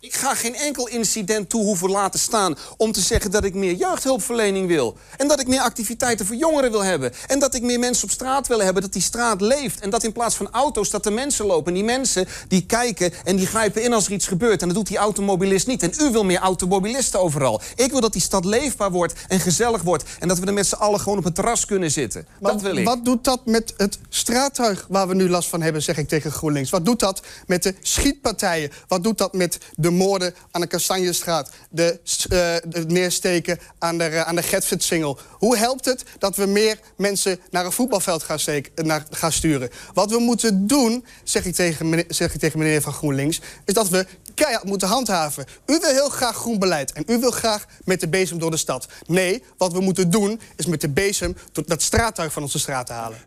Ik 0.00 0.14
ga 0.14 0.34
geen 0.34 0.54
enkel 0.54 0.88
incident 0.88 1.48
toe 1.48 1.64
hoeven 1.64 1.90
laten 1.90 2.20
staan 2.20 2.56
om 2.76 2.92
te 2.92 3.00
zeggen 3.00 3.30
dat 3.30 3.44
ik 3.44 3.54
meer 3.54 3.74
jeugdhulpverlening 3.74 4.66
wil. 4.66 4.96
En 5.16 5.28
dat 5.28 5.40
ik 5.40 5.46
meer 5.46 5.60
activiteiten 5.60 6.26
voor 6.26 6.36
jongeren 6.36 6.70
wil 6.70 6.84
hebben. 6.84 7.12
En 7.26 7.38
dat 7.38 7.54
ik 7.54 7.62
meer 7.62 7.78
mensen 7.78 8.04
op 8.04 8.10
straat 8.10 8.46
wil 8.46 8.60
hebben, 8.60 8.82
dat 8.82 8.92
die 8.92 9.02
straat 9.02 9.40
leeft. 9.40 9.80
En 9.80 9.90
dat 9.90 10.04
in 10.04 10.12
plaats 10.12 10.34
van 10.34 10.50
auto's 10.50 10.90
dat 10.90 11.06
er 11.06 11.12
mensen 11.12 11.46
lopen. 11.46 11.66
En 11.66 11.74
die 11.74 11.84
mensen 11.84 12.26
die 12.48 12.66
kijken 12.66 13.12
en 13.24 13.36
die 13.36 13.46
grijpen 13.46 13.82
in 13.82 13.92
als 13.92 14.06
er 14.06 14.12
iets 14.12 14.26
gebeurt. 14.26 14.60
En 14.62 14.68
dat 14.68 14.76
doet 14.76 14.86
die 14.86 14.96
automobilist 14.96 15.66
niet. 15.66 15.82
En 15.82 15.92
u 16.06 16.10
wil 16.10 16.24
meer 16.24 16.38
automobilisten 16.38 17.20
overal. 17.20 17.60
Ik 17.74 17.90
wil 17.90 18.00
dat 18.00 18.12
die 18.12 18.22
stad 18.22 18.44
leefbaar 18.44 18.90
wordt 18.90 19.14
en 19.28 19.40
gezellig 19.40 19.82
wordt. 19.82 20.04
En 20.18 20.28
dat 20.28 20.38
we 20.38 20.46
er 20.46 20.52
met 20.52 20.66
z'n 20.66 20.74
allen 20.74 21.00
gewoon 21.00 21.18
op 21.18 21.24
het 21.24 21.34
terras 21.34 21.64
kunnen 21.64 21.90
zitten. 21.90 22.26
dat 22.40 22.62
wil 22.62 22.76
ik. 22.76 22.84
Wat 22.84 23.04
doet 23.04 23.24
dat 23.24 23.46
met 23.46 23.74
het 23.76 23.98
straattuig 24.08 24.86
waar 24.88 25.08
we 25.08 25.14
nu 25.14 25.28
last 25.28 25.48
van 25.48 25.62
hebben, 25.62 25.82
zeg 25.82 25.96
ik 25.96 26.08
tegen 26.08 26.32
GroenLinks? 26.32 26.70
Wat 26.70 26.84
doet 26.84 27.00
dat 27.00 27.22
met 27.46 27.62
de 27.62 27.74
schietpartijen? 27.80 28.70
Wat 28.88 29.02
doet 29.02 29.18
dat 29.18 29.32
met 29.32 29.58
de 29.76 29.86
moorden 29.90 30.34
aan 30.50 30.60
de 30.60 30.66
Kastanjestraat? 30.66 31.50
De, 31.70 32.00
uh, 32.32 32.38
het 32.78 32.88
neersteken 32.88 33.58
aan 33.78 33.98
de, 33.98 34.10
uh, 34.10 34.20
aan 34.20 34.36
de 34.36 34.42
Getfitsingel? 34.42 35.18
Hoe 35.30 35.56
helpt 35.56 35.84
het 35.84 36.04
dat 36.18 36.36
we 36.36 36.46
meer 36.46 36.78
mensen 36.96 37.40
naar 37.50 37.64
een 37.64 37.72
voetbalveld 37.72 38.22
gaan, 38.22 38.38
steken, 38.38 38.86
naar, 38.86 39.06
gaan 39.10 39.32
sturen? 39.32 39.70
Wat 39.94 40.10
we 40.10 40.18
moeten 40.18 40.66
doen, 40.66 41.04
zeg 41.24 41.44
ik, 41.44 41.54
tegen 41.54 41.88
meneer, 41.88 42.04
zeg 42.08 42.34
ik 42.34 42.40
tegen 42.40 42.58
meneer 42.58 42.80
van 42.80 42.92
GroenLinks... 42.92 43.40
is 43.64 43.74
dat 43.74 43.88
we 43.88 44.06
keihard 44.34 44.64
moeten 44.64 44.88
handhaven. 44.88 45.44
U 45.66 45.78
wil 45.80 45.90
heel 45.90 46.08
graag 46.08 46.36
groen 46.36 46.58
beleid 46.58 46.92
en 46.92 47.04
u 47.06 47.18
wil 47.18 47.30
graag 47.30 47.66
met 47.84 48.00
de 48.00 48.08
bezem 48.08 48.38
door 48.38 48.50
de 48.50 48.56
stad. 48.56 48.88
Nee, 49.06 49.42
wat 49.56 49.72
we 49.72 49.80
moeten 49.80 50.10
doen 50.10 50.40
is 50.56 50.66
met 50.66 50.80
de 50.80 50.88
bezem 50.88 51.36
dat 51.52 51.82
straattuig 51.82 52.32
van 52.32 52.42
onze 52.42 52.58
straat 52.58 52.86
te 52.86 52.92
halen. 52.92 53.18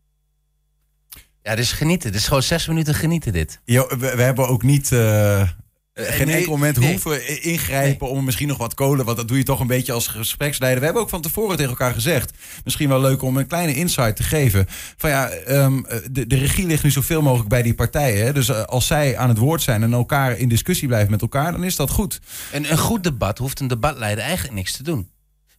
Ja, 1.44 1.56
dit 1.56 1.66
is 1.66 1.72
genieten. 1.72 2.12
Dit 2.12 2.20
is 2.20 2.28
gewoon 2.28 2.44
zes 2.44 2.68
minuten 2.68 2.94
genieten 2.94 3.34
dit. 3.34 3.60
Jo, 3.64 3.88
we, 3.88 4.16
we 4.16 4.22
hebben 4.22 4.48
ook 4.48 4.64
niet... 4.64 4.92
Uh... 4.92 5.50
Geen 5.94 6.28
nee, 6.28 6.36
enkel 6.36 6.52
moment 6.52 6.78
nee. 6.78 6.90
hoeven 6.90 7.44
ingrijpen 7.44 8.08
nee. 8.08 8.18
om 8.18 8.24
misschien 8.24 8.48
nog 8.48 8.58
wat 8.58 8.74
kolen. 8.74 9.06
Want 9.06 9.18
dat 9.18 9.28
doe 9.28 9.38
je 9.38 9.44
toch 9.44 9.60
een 9.60 9.68
beetje 9.68 9.92
als 9.92 10.08
gespreksleider. 10.08 10.80
We 10.80 10.86
hebben 10.86 11.04
ook 11.04 11.10
van 11.10 11.22
tevoren 11.22 11.56
tegen 11.56 11.72
elkaar 11.72 11.94
gezegd. 11.94 12.38
Misschien 12.64 12.90
wel 12.90 13.02
leuk 13.02 13.22
om 13.22 13.38
een 13.38 13.48
kleine 13.48 13.76
insight 13.76 14.16
te 14.16 14.24
geven. 14.24 14.66
Van 14.98 15.10
ja, 15.10 15.32
um, 15.48 15.86
de, 16.12 16.28
de, 16.28 16.38
regie 16.38 16.66
ligt 16.66 16.84
nu 16.84 16.92
zoveel 16.92 17.22
mogelijk 17.22 17.50
bij 17.50 17.62
die 17.62 17.74
partijen. 17.74 18.26
Hè? 18.26 18.34
Dus 18.34 18.50
uh, 18.50 18.64
als 18.64 18.88
zij 18.88 19.18
aan 19.18 19.30
het 19.30 19.38
woord 19.38 19.62
zijn 19.62 19.84
en 19.84 19.94
elkaar 19.94 20.38
in 20.38 20.50
discussie 20.50 20.88
blijven 20.88 21.12
met 21.12 21.22
elkaar, 21.22 21.52
dan 21.52 21.64
is 21.64 21.76
dat 21.76 21.90
goed. 21.90 22.20
En 22.52 22.72
een 22.72 22.78
goed 22.78 23.04
debat 23.04 23.38
hoeft 23.38 23.60
een 23.60 23.68
debatleider 23.68 24.24
eigenlijk 24.24 24.56
niks 24.56 24.78
te 24.78 24.84
doen. 24.84 25.10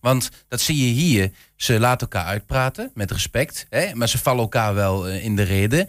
Want 0.01 0.31
dat 0.49 0.61
zie 0.61 0.87
je 0.87 0.93
hier. 0.93 1.31
Ze 1.57 1.81
laten 1.81 2.09
elkaar 2.11 2.27
uitpraten 2.27 2.91
met 2.95 3.11
respect. 3.11 3.67
Hè? 3.69 3.95
Maar 3.95 4.09
ze 4.09 4.19
vallen 4.19 4.43
elkaar 4.43 4.75
wel 4.75 5.09
in 5.09 5.37
de 5.37 5.43
reden. 5.43 5.89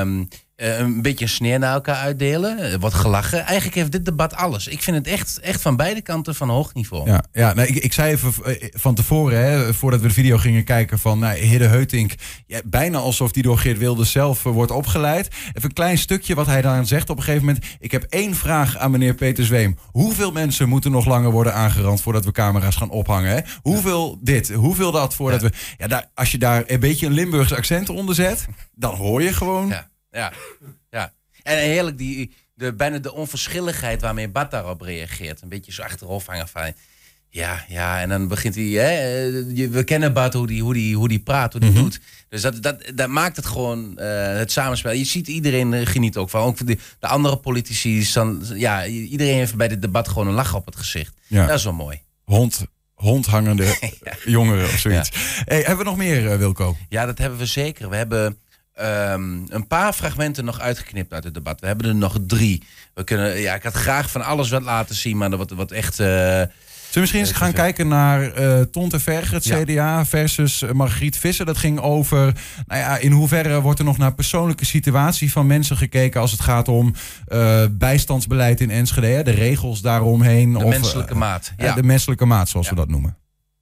Um, 0.00 0.28
uh, 0.56 0.78
een 0.78 1.02
beetje 1.02 1.24
een 1.24 1.30
sneer 1.30 1.58
naar 1.58 1.72
elkaar 1.72 1.96
uitdelen. 1.96 2.58
Uh, 2.58 2.74
wordt 2.80 2.94
gelachen. 2.94 3.44
Eigenlijk 3.44 3.74
heeft 3.74 3.92
dit 3.92 4.04
debat 4.04 4.34
alles. 4.34 4.66
Ik 4.66 4.82
vind 4.82 4.96
het 4.96 5.06
echt, 5.06 5.40
echt 5.40 5.62
van 5.62 5.76
beide 5.76 6.00
kanten 6.00 6.34
van 6.34 6.48
hoog 6.48 6.74
niveau. 6.74 7.10
Ja, 7.10 7.24
ja 7.32 7.54
nou, 7.54 7.68
ik, 7.68 7.74
ik 7.74 7.92
zei 7.92 8.12
even 8.12 8.32
van 8.74 8.94
tevoren, 8.94 9.44
hè, 9.44 9.74
voordat 9.74 10.00
we 10.00 10.08
de 10.08 10.14
video 10.14 10.36
gingen 10.36 10.64
kijken, 10.64 10.98
van 10.98 11.18
nou, 11.18 11.38
Hidde 11.38 11.66
Heutink, 11.66 12.14
ja, 12.46 12.60
bijna 12.64 12.98
alsof 12.98 13.32
die 13.32 13.42
door 13.42 13.58
Geert 13.58 13.78
Wilde 13.78 14.04
zelf 14.04 14.44
uh, 14.44 14.52
wordt 14.52 14.70
opgeleid. 14.70 15.26
Even 15.26 15.68
een 15.68 15.72
klein 15.72 15.98
stukje 15.98 16.34
wat 16.34 16.46
hij 16.46 16.62
dan 16.62 16.86
zegt 16.86 17.10
op 17.10 17.16
een 17.16 17.22
gegeven 17.22 17.46
moment. 17.46 17.64
Ik 17.80 17.92
heb 17.92 18.02
één 18.08 18.34
vraag 18.34 18.76
aan 18.76 18.90
meneer 18.90 19.14
Peter 19.14 19.44
Zweem. 19.44 19.78
Hoeveel 19.90 20.32
mensen 20.32 20.68
moeten 20.68 20.90
nog 20.90 21.06
langer 21.06 21.30
worden 21.30 21.54
aangerand 21.54 22.02
voordat 22.02 22.24
we 22.24 22.32
camera's 22.32 22.76
gaan 22.76 22.90
ophangen? 22.90 23.30
Hè? 23.30 23.40
Hoeveel 23.62 24.10
ja. 24.10 24.16
dit, 24.32 24.52
hoeveel 24.52 24.92
dat 24.92 25.14
voordat 25.14 25.40
ja. 25.40 25.48
we... 25.48 25.54
Ja, 25.78 25.86
daar, 25.86 26.10
als 26.14 26.30
je 26.30 26.38
daar 26.38 26.62
een 26.66 26.80
beetje 26.80 27.06
een 27.06 27.12
Limburgs 27.12 27.54
accent 27.54 27.88
onder 27.88 28.14
zet, 28.14 28.46
dan 28.74 28.94
hoor 28.94 29.22
je 29.22 29.32
gewoon... 29.32 29.68
Ja. 29.68 29.94
Ja, 30.16 30.32
ja. 30.90 31.12
En 31.42 31.58
heerlijk, 31.58 31.98
die, 31.98 32.34
de, 32.54 32.72
bijna 32.72 32.98
de 32.98 33.12
onverschilligheid 33.12 34.00
waarmee 34.00 34.28
Bart 34.28 34.50
daarop 34.50 34.80
reageert. 34.80 35.42
Een 35.42 35.48
beetje 35.48 35.72
zo 35.72 35.82
achterhoofd 35.82 36.26
hangen 36.26 36.48
van... 36.48 36.72
Ja, 37.28 37.64
ja, 37.68 38.00
en 38.00 38.08
dan 38.08 38.28
begint 38.28 38.54
hij... 38.54 38.64
Hè, 38.64 39.30
we 39.68 39.84
kennen 39.84 40.12
Bart 40.12 40.32
hoe 40.32 40.46
die, 40.46 40.62
hoe 40.62 40.74
die, 40.74 40.96
hoe 40.96 41.08
die 41.08 41.18
praat, 41.18 41.52
hoe 41.52 41.60
die 41.60 41.70
mm 41.70 41.76
-hmm. 41.76 41.84
doet. 41.84 42.00
Dus 42.28 42.42
dat, 42.42 42.62
dat, 42.62 42.82
dat 42.94 43.08
maakt 43.08 43.36
het 43.36 43.46
gewoon 43.46 43.96
uh, 43.98 44.36
het 44.36 44.52
samenspel. 44.52 44.92
Je 44.92 45.04
ziet 45.04 45.28
iedereen 45.28 45.72
uh, 45.72 45.86
geniet 45.86 46.16
ook 46.16 46.30
van. 46.30 46.40
Ook 46.40 46.66
de, 46.66 46.78
de 46.98 47.06
andere 47.06 47.36
politici. 47.36 48.08
Dan, 48.14 48.42
ja, 48.54 48.86
iedereen 48.86 49.36
heeft 49.36 49.54
bij 49.54 49.68
dit 49.68 49.82
debat 49.82 50.08
gewoon 50.08 50.26
een 50.26 50.34
lach 50.34 50.54
op 50.54 50.66
het 50.66 50.76
gezicht. 50.76 51.14
Ja. 51.26 51.46
Dat 51.46 51.58
is 51.58 51.64
wel 51.64 51.72
mooi. 51.72 52.02
Hond, 52.24 52.66
hondhangende 52.94 53.64
ja. 54.04 54.12
jongeren 54.24 54.64
of 54.64 54.78
zoiets. 54.78 55.08
Ja. 55.08 55.42
Hey, 55.44 55.58
hebben 55.58 55.78
we 55.78 55.84
nog 55.84 55.96
meer, 55.96 56.24
uh, 56.24 56.36
Wilco? 56.36 56.76
Ja, 56.88 57.06
dat 57.06 57.18
hebben 57.18 57.38
we 57.38 57.46
zeker. 57.46 57.88
We 57.88 57.96
hebben... 57.96 58.38
Um, 58.80 59.44
een 59.48 59.66
paar 59.66 59.92
fragmenten 59.92 60.44
nog 60.44 60.60
uitgeknipt 60.60 61.12
uit 61.12 61.24
het 61.24 61.34
debat. 61.34 61.60
We 61.60 61.66
hebben 61.66 61.86
er 61.86 61.94
nog 61.94 62.16
drie. 62.26 62.62
We 62.94 63.04
kunnen, 63.04 63.40
ja, 63.40 63.54
ik 63.54 63.62
had 63.62 63.74
graag 63.74 64.10
van 64.10 64.24
alles 64.24 64.50
wat 64.50 64.62
laten 64.62 64.94
zien, 64.94 65.16
maar 65.16 65.36
wat, 65.36 65.50
wat 65.50 65.70
echt. 65.70 66.00
Uh, 66.00 66.06
Zullen 66.06 66.50
we 66.92 67.00
misschien 67.00 67.20
eens 67.20 67.32
gaan 67.32 67.52
kijken 67.52 67.88
naar 67.88 68.40
uh, 68.40 68.60
Ton 68.60 68.88
te 68.88 69.00
Verger, 69.00 69.34
het 69.34 69.44
ja. 69.44 69.62
CDA, 69.62 70.04
versus 70.06 70.64
Margriet 70.72 71.16
Visser. 71.16 71.46
Dat 71.46 71.56
ging 71.56 71.80
over, 71.80 72.18
nou 72.66 72.80
ja, 72.80 72.96
in 72.96 73.12
hoeverre 73.12 73.60
wordt 73.60 73.78
er 73.78 73.84
nog 73.84 73.98
naar 73.98 74.14
persoonlijke 74.14 74.64
situatie 74.64 75.32
van 75.32 75.46
mensen 75.46 75.76
gekeken 75.76 76.20
als 76.20 76.30
het 76.30 76.40
gaat 76.40 76.68
om 76.68 76.94
uh, 77.28 77.64
bijstandsbeleid 77.70 78.60
in 78.60 78.70
Enschede, 78.70 79.22
de 79.22 79.30
regels 79.30 79.80
daaromheen. 79.80 80.52
De 80.52 80.64
of, 80.64 80.70
menselijke 80.70 81.14
maat. 81.14 81.52
Ja. 81.56 81.74
de 81.74 81.82
menselijke 81.82 82.24
maat, 82.24 82.48
zoals 82.48 82.66
ja. 82.66 82.72
we 82.72 82.78
dat 82.78 82.88
noemen. 82.88 83.16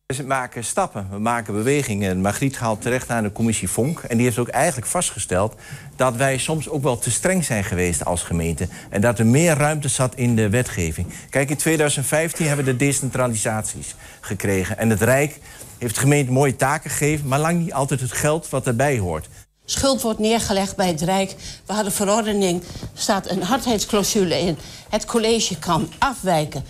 We 0.06 0.22
maken 0.22 0.64
stappen, 0.64 1.06
we 1.10 1.18
maken 1.18 1.54
bewegingen. 1.54 2.20
Margriet 2.20 2.56
haalt 2.56 2.82
terecht 2.82 3.10
aan 3.10 3.22
de 3.22 3.32
commissie 3.32 3.70
Vonk. 3.70 3.98
En 3.98 4.16
die 4.16 4.26
heeft 4.26 4.38
ook 4.38 4.48
eigenlijk 4.48 4.86
vastgesteld 4.86 5.54
dat 5.96 6.16
wij 6.16 6.38
soms 6.38 6.68
ook 6.68 6.82
wel 6.82 6.98
te 6.98 7.10
streng 7.10 7.44
zijn 7.44 7.64
geweest 7.64 8.04
als 8.04 8.22
gemeente. 8.22 8.68
En 8.90 9.00
dat 9.00 9.18
er 9.18 9.26
meer 9.26 9.56
ruimte 9.56 9.88
zat 9.88 10.14
in 10.14 10.36
de 10.36 10.48
wetgeving. 10.48 11.06
Kijk, 11.30 11.50
in 11.50 11.56
2015 11.56 12.46
hebben 12.46 12.64
we 12.64 12.70
de 12.70 12.76
decentralisaties 12.76 13.94
gekregen. 14.20 14.78
En 14.78 14.90
het 14.90 15.02
Rijk 15.02 15.40
heeft 15.78 15.94
de 15.94 16.00
gemeente 16.00 16.32
mooie 16.32 16.56
taken 16.56 16.90
gegeven... 16.90 17.28
maar 17.28 17.40
lang 17.40 17.58
niet 17.58 17.72
altijd 17.72 18.00
het 18.00 18.12
geld 18.12 18.48
wat 18.48 18.66
erbij 18.66 18.98
hoort. 18.98 19.28
Schuld 19.64 20.02
wordt 20.02 20.18
neergelegd 20.18 20.76
bij 20.76 20.88
het 20.88 21.02
Rijk. 21.02 21.34
We 21.66 21.72
hadden 21.72 21.92
verordening, 21.92 22.62
staat 22.94 23.30
een 23.30 23.42
hardheidsclausule 23.42 24.38
in. 24.38 24.56
Het 24.88 25.04
college 25.04 25.58
kan 25.58 25.88
afwijken 25.98 26.64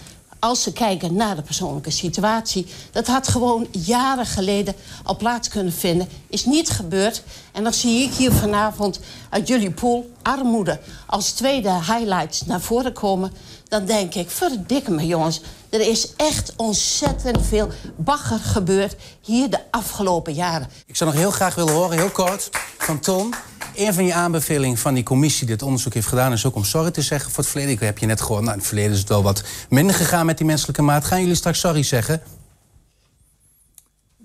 als 0.44 0.62
ze 0.62 0.72
kijken 0.72 1.14
naar 1.14 1.36
de 1.36 1.42
persoonlijke 1.42 1.90
situatie. 1.90 2.66
Dat 2.92 3.06
had 3.06 3.28
gewoon 3.28 3.66
jaren 3.70 4.26
geleden 4.26 4.74
al 5.02 5.16
plaats 5.16 5.48
kunnen 5.48 5.72
vinden. 5.72 6.08
Is 6.28 6.44
niet 6.44 6.70
gebeurd. 6.70 7.22
En 7.52 7.62
dan 7.62 7.72
zie 7.72 8.02
ik 8.02 8.12
hier 8.12 8.32
vanavond 8.32 9.00
uit 9.30 9.48
jullie 9.48 9.70
pool 9.70 10.10
armoede 10.22 10.80
als 11.06 11.32
tweede 11.32 11.70
highlights 11.70 12.46
naar 12.46 12.60
voren 12.60 12.92
komen. 12.92 13.32
Dan 13.68 13.84
denk 13.84 14.14
ik, 14.14 14.30
verdikke 14.30 14.90
me 14.90 15.06
jongens. 15.06 15.40
Er 15.74 15.80
is 15.80 16.12
echt 16.16 16.52
ontzettend 16.56 17.46
veel 17.46 17.68
bagger 17.96 18.38
gebeurd 18.38 18.96
hier 19.20 19.50
de 19.50 19.58
afgelopen 19.70 20.34
jaren. 20.34 20.68
Ik 20.86 20.96
zou 20.96 21.10
nog 21.10 21.18
heel 21.18 21.30
graag 21.30 21.54
willen 21.54 21.72
horen, 21.72 21.98
heel 21.98 22.10
kort, 22.10 22.50
van 22.78 23.00
Ton. 23.00 23.34
Een 23.74 23.94
van 23.94 24.04
je 24.04 24.14
aanbevelingen 24.14 24.76
van 24.76 24.94
die 24.94 25.02
commissie 25.02 25.46
die 25.46 25.56
dit 25.56 25.64
onderzoek 25.64 25.94
heeft 25.94 26.06
gedaan... 26.06 26.32
is 26.32 26.46
ook 26.46 26.54
om 26.54 26.64
sorry 26.64 26.90
te 26.90 27.02
zeggen 27.02 27.30
voor 27.30 27.38
het 27.38 27.52
verleden. 27.52 27.74
Ik 27.74 27.80
heb 27.80 27.98
je 27.98 28.06
net 28.06 28.20
gehoord, 28.20 28.40
nou, 28.40 28.52
in 28.52 28.58
het 28.58 28.68
verleden 28.68 28.92
is 28.92 28.98
het 28.98 29.08
wel 29.08 29.22
wat 29.22 29.42
minder 29.68 29.94
gegaan 29.94 30.26
met 30.26 30.36
die 30.36 30.46
menselijke 30.46 30.82
maat. 30.82 31.04
Gaan 31.04 31.20
jullie 31.20 31.34
straks 31.34 31.60
sorry 31.60 31.82
zeggen? 31.82 32.22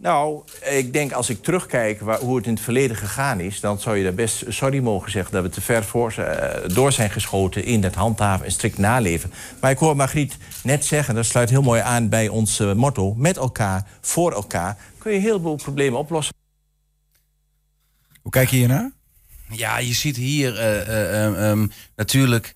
Nou, 0.01 0.43
ik 0.69 0.93
denk 0.93 1.11
als 1.11 1.29
ik 1.29 1.43
terugkijk 1.43 1.99
waar, 2.01 2.19
hoe 2.19 2.35
het 2.35 2.45
in 2.45 2.53
het 2.53 2.61
verleden 2.61 2.95
gegaan 2.97 3.39
is... 3.39 3.59
dan 3.59 3.79
zou 3.79 3.97
je 3.97 4.03
daar 4.03 4.13
best 4.13 4.43
sorry 4.47 4.79
mogen 4.79 5.11
zeggen 5.11 5.33
dat 5.33 5.43
we 5.43 5.49
te 5.49 5.61
ver 5.61 5.83
voor, 5.83 6.15
uh, 6.19 6.75
door 6.75 6.91
zijn 6.91 7.09
geschoten... 7.09 7.63
in 7.63 7.83
het 7.83 7.95
handhaven 7.95 8.45
en 8.45 8.51
strikt 8.51 8.77
naleven. 8.77 9.31
Maar 9.61 9.71
ik 9.71 9.77
hoor 9.77 9.95
Margriet 9.95 10.37
net 10.63 10.85
zeggen, 10.85 11.15
dat 11.15 11.25
sluit 11.25 11.49
heel 11.49 11.61
mooi 11.61 11.81
aan 11.81 12.09
bij 12.09 12.27
ons 12.27 12.59
uh, 12.59 12.73
motto... 12.73 13.13
met 13.13 13.37
elkaar, 13.37 13.87
voor 14.01 14.31
elkaar, 14.31 14.77
kun 14.97 15.11
je 15.11 15.19
heel 15.19 15.39
veel 15.39 15.55
problemen 15.55 15.99
oplossen. 15.99 16.35
Hoe 18.21 18.31
kijk 18.31 18.49
je 18.49 18.57
hiernaar? 18.57 18.91
Ja, 19.49 19.77
je 19.77 19.93
ziet 19.93 20.15
hier 20.15 20.53
uh, 20.53 20.87
uh, 20.87 21.49
um, 21.49 21.71
natuurlijk. 21.95 22.55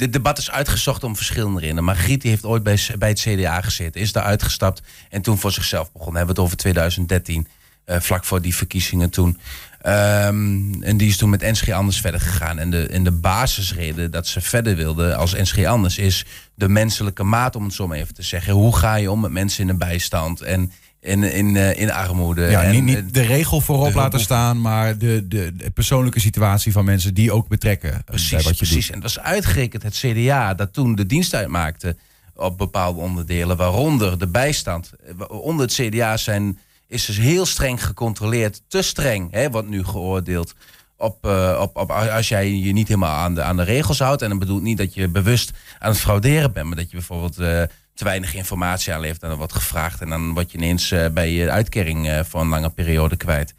Dit 0.00 0.12
debat 0.12 0.38
is 0.38 0.50
uitgezocht 0.50 1.04
om 1.04 1.16
verschillende 1.16 1.60
redenen. 1.60 1.84
Margriet 1.84 2.22
heeft 2.22 2.44
ooit 2.44 2.62
bij, 2.62 2.78
bij 2.98 3.08
het 3.08 3.20
CDA 3.20 3.60
gezeten, 3.60 4.00
is 4.00 4.12
daar 4.12 4.22
uitgestapt 4.22 4.82
en 5.10 5.22
toen 5.22 5.38
voor 5.38 5.52
zichzelf 5.52 5.92
begonnen. 5.92 6.16
Hebben 6.16 6.34
we 6.34 6.40
het 6.40 6.50
over 6.50 6.56
2013, 6.56 7.48
vlak 7.86 8.24
voor 8.24 8.40
die 8.40 8.54
verkiezingen 8.54 9.10
toen. 9.10 9.38
Um, 9.86 10.82
en 10.82 10.96
die 10.96 11.08
is 11.08 11.16
toen 11.16 11.30
met 11.30 11.40
NSG 11.40 11.70
Anders 11.70 12.00
verder 12.00 12.20
gegaan. 12.20 12.58
En 12.58 12.70
de, 12.70 13.02
de 13.02 13.10
basisreden 13.10 14.10
dat 14.10 14.26
ze 14.26 14.40
verder 14.40 14.76
wilde 14.76 15.14
als 15.14 15.32
NSG 15.32 15.64
Anders 15.64 15.98
is 15.98 16.24
de 16.54 16.68
menselijke 16.68 17.22
maat, 17.22 17.56
om 17.56 17.64
het 17.64 17.74
zo 17.74 17.86
maar 17.86 17.98
even 17.98 18.14
te 18.14 18.22
zeggen. 18.22 18.52
Hoe 18.52 18.76
ga 18.76 18.94
je 18.94 19.10
om 19.10 19.20
met 19.20 19.30
mensen 19.30 19.62
in 19.62 19.68
een 19.68 19.78
bijstand? 19.78 20.40
En 20.40 20.72
in, 21.00 21.22
in, 21.22 21.56
in 21.56 21.90
armoede. 21.90 22.42
Ja, 22.42 22.62
en, 22.62 22.70
niet, 22.70 22.82
niet 22.82 23.14
de 23.14 23.22
regel 23.22 23.60
voorop 23.60 23.92
de, 23.92 23.94
laten 23.94 24.20
staan, 24.20 24.60
maar 24.60 24.98
de, 24.98 25.28
de, 25.28 25.56
de, 25.56 25.70
persoonlijke 25.70 26.20
situatie 26.20 26.72
van 26.72 26.84
mensen 26.84 27.14
die 27.14 27.32
ook 27.32 27.48
betrekken 27.48 28.02
precies, 28.04 28.30
bij 28.30 28.42
wat 28.42 28.58
je 28.58 28.66
precies. 28.66 28.86
doet. 28.86 28.94
En 28.94 29.00
dat 29.00 29.14
was 29.14 29.24
uitgerekend 29.24 29.82
het 29.82 29.96
CDA 29.96 30.54
dat 30.54 30.72
toen 30.72 30.94
de 30.94 31.06
dienst 31.06 31.34
uitmaakte 31.34 31.96
op 32.34 32.58
bepaalde 32.58 33.00
onderdelen, 33.00 33.56
waaronder 33.56 34.18
de 34.18 34.28
bijstand. 34.28 34.92
Onder 35.28 35.66
het 35.66 35.74
CDA 35.74 36.16
zijn, 36.16 36.58
is 36.86 37.04
dus 37.04 37.16
heel 37.16 37.46
streng 37.46 37.84
gecontroleerd, 37.84 38.62
te 38.68 38.82
streng, 38.82 39.30
hè, 39.30 39.50
wordt 39.50 39.68
nu 39.68 39.84
geoordeeld 39.84 40.54
op, 41.00 41.24
eh, 41.24 41.58
op, 41.60 41.76
op, 41.76 41.90
als 41.90 42.28
jij 42.28 42.52
je 42.52 42.72
niet 42.72 42.88
helemaal 42.88 43.16
aan 43.16 43.34
de, 43.34 43.42
aan 43.42 43.56
de 43.56 43.62
regels 43.62 43.98
houdt. 43.98 44.22
En 44.22 44.28
dat 44.28 44.38
bedoelt 44.38 44.62
niet 44.62 44.78
dat 44.78 44.94
je 44.94 45.08
bewust 45.08 45.52
aan 45.78 45.90
het 45.90 46.00
frauderen 46.00 46.52
bent, 46.52 46.66
maar 46.66 46.76
dat 46.76 46.90
je 46.90 46.96
bijvoorbeeld 46.96 47.38
eh, 47.38 47.62
te 48.00 48.06
weinig 48.06 48.34
informatie 48.34 48.92
aanlevert 48.92 49.22
en 49.22 49.28
dan 49.28 49.38
wordt 49.38 49.52
gevraagd. 49.52 50.00
En 50.00 50.08
dan 50.08 50.32
word 50.32 50.52
je 50.52 50.58
ineens 50.58 50.90
eh, 50.90 51.08
bij 51.08 51.32
je 51.32 51.50
uitkering 51.50 52.08
eh, 52.08 52.20
voor 52.24 52.40
een 52.40 52.48
lange 52.48 52.70
periode 52.70 53.16
kwijt. 53.16 53.54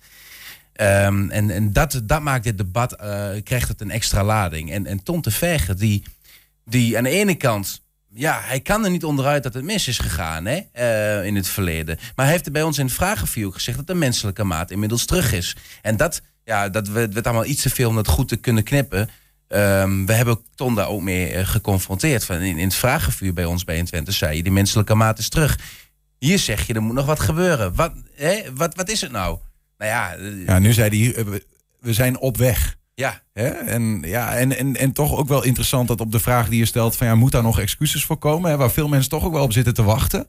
Ehm, 0.74 1.30
en 1.30 1.50
en 1.50 1.74
dat, 1.74 2.02
dat 2.04 2.22
maakt 2.22 2.44
dit 2.44 2.58
debat, 2.58 2.94
eh, 2.94 3.30
krijgt 3.44 3.68
het 3.68 3.82
een 3.82 3.92
extra 3.92 4.24
lading. 4.24 4.72
En, 4.72 4.86
en 4.86 5.04
Tom 5.04 5.22
de 5.22 5.32
Verger, 5.32 5.78
die, 5.78 6.04
die 6.66 6.98
aan 6.98 7.04
de 7.04 7.10
ene 7.10 7.36
kant, 7.36 7.82
ja, 8.14 8.40
hij 8.44 8.60
kan 8.60 8.84
er 8.84 8.92
niet 8.92 9.06
onderuit 9.06 9.44
dat 9.44 9.54
het 9.54 9.64
mis 9.64 9.88
is 9.88 10.00
gegaan 10.00 10.46
hè, 10.46 11.24
in 11.24 11.36
het 11.36 11.48
verleden. 11.48 11.96
Maar 12.16 12.26
hij 12.26 12.34
heeft 12.34 12.46
er 12.46 12.52
bij 12.52 12.64
ons 12.64 12.78
in 12.78 12.86
het 12.86 12.94
vragenvuur 12.94 13.46
ook 13.46 13.54
gezegd 13.54 13.78
dat 13.78 13.88
de 13.88 13.94
menselijke 13.94 14.44
maat 14.44 14.72
inmiddels 14.72 15.06
terug 15.06 15.34
is. 15.34 15.56
En 15.82 15.98
dat, 15.98 16.22
ja, 16.44 16.70
dat 16.70 16.88
werd 16.88 17.26
allemaal 17.26 17.46
iets 17.46 17.62
te 17.62 17.70
veel 17.70 17.90
om 17.90 17.96
dat 17.96 18.08
goed 18.08 18.28
te 18.28 18.36
kunnen 18.36 18.64
knippen. 18.64 19.10
Ehm, 19.52 20.06
we 20.06 20.14
hebben 20.14 20.40
Ton 20.56 20.76
daar 20.76 20.88
ook 20.88 21.02
mee 21.02 21.28
eh, 21.28 21.48
geconfronteerd. 21.48 22.26
Van 22.26 22.36
in, 22.36 22.58
in 22.58 22.66
het 22.68 22.76
vragenvuur 22.76 23.34
bij 23.34 23.46
ons 23.46 23.64
bij 23.64 23.78
in 23.78 23.86
Twente 23.86 24.12
zei 24.12 24.36
je, 24.38 24.44
die 24.44 24.52
menselijke 24.52 24.96
maat 24.96 25.20
is 25.20 25.30
terug. 25.30 25.60
Hier 26.20 26.40
zeg 26.40 26.68
je, 26.68 26.74
er 26.74 26.82
moet 26.82 26.96
nog 26.96 27.06
wat 27.06 27.20
gebeuren. 27.20 27.76
Wat, 27.76 27.92
hè, 28.16 28.42
wat, 28.56 28.76
wat 28.76 28.90
is 28.90 29.02
het 29.02 29.12
nou? 29.12 29.38
Nou 29.78 29.92
ja, 29.92 30.16
eh, 30.16 30.46
Ja, 30.46 30.60
nu 30.60 30.74
zei 30.74 31.04
hij, 31.04 31.16
eh, 31.16 31.26
we- 31.26 31.46
we 31.80 31.94
zijn 31.94 32.20
op 32.20 32.38
weg. 32.38 32.76
ja, 32.94 33.22
Hè? 33.34 33.48
En, 33.48 34.02
ja, 34.06 34.36
en, 34.38 34.58
en, 34.58 34.76
en 34.76 34.92
toch 34.92 35.16
ook 35.18 35.28
wel 35.28 35.44
interessant 35.44 35.88
dat 35.88 36.02
op 36.02 36.12
de 36.12 36.20
vraag 36.20 36.50
die 36.50 36.60
je 36.60 36.66
stelt: 36.66 36.96
van 36.96 37.08
ja, 37.08 37.16
moet 37.16 37.32
daar 37.32 37.44
nog 37.44 37.60
excuses 37.60 38.06
voor 38.06 38.18
komen? 38.18 38.50
Hè? 38.52 38.58
Waar 38.58 38.72
veel 38.72 38.88
mensen 38.88 39.10
toch 39.10 39.24
ook 39.24 39.34
wel 39.34 39.44
op 39.44 39.54
zitten 39.54 39.74
te 39.74 39.84
wachten. 39.84 40.28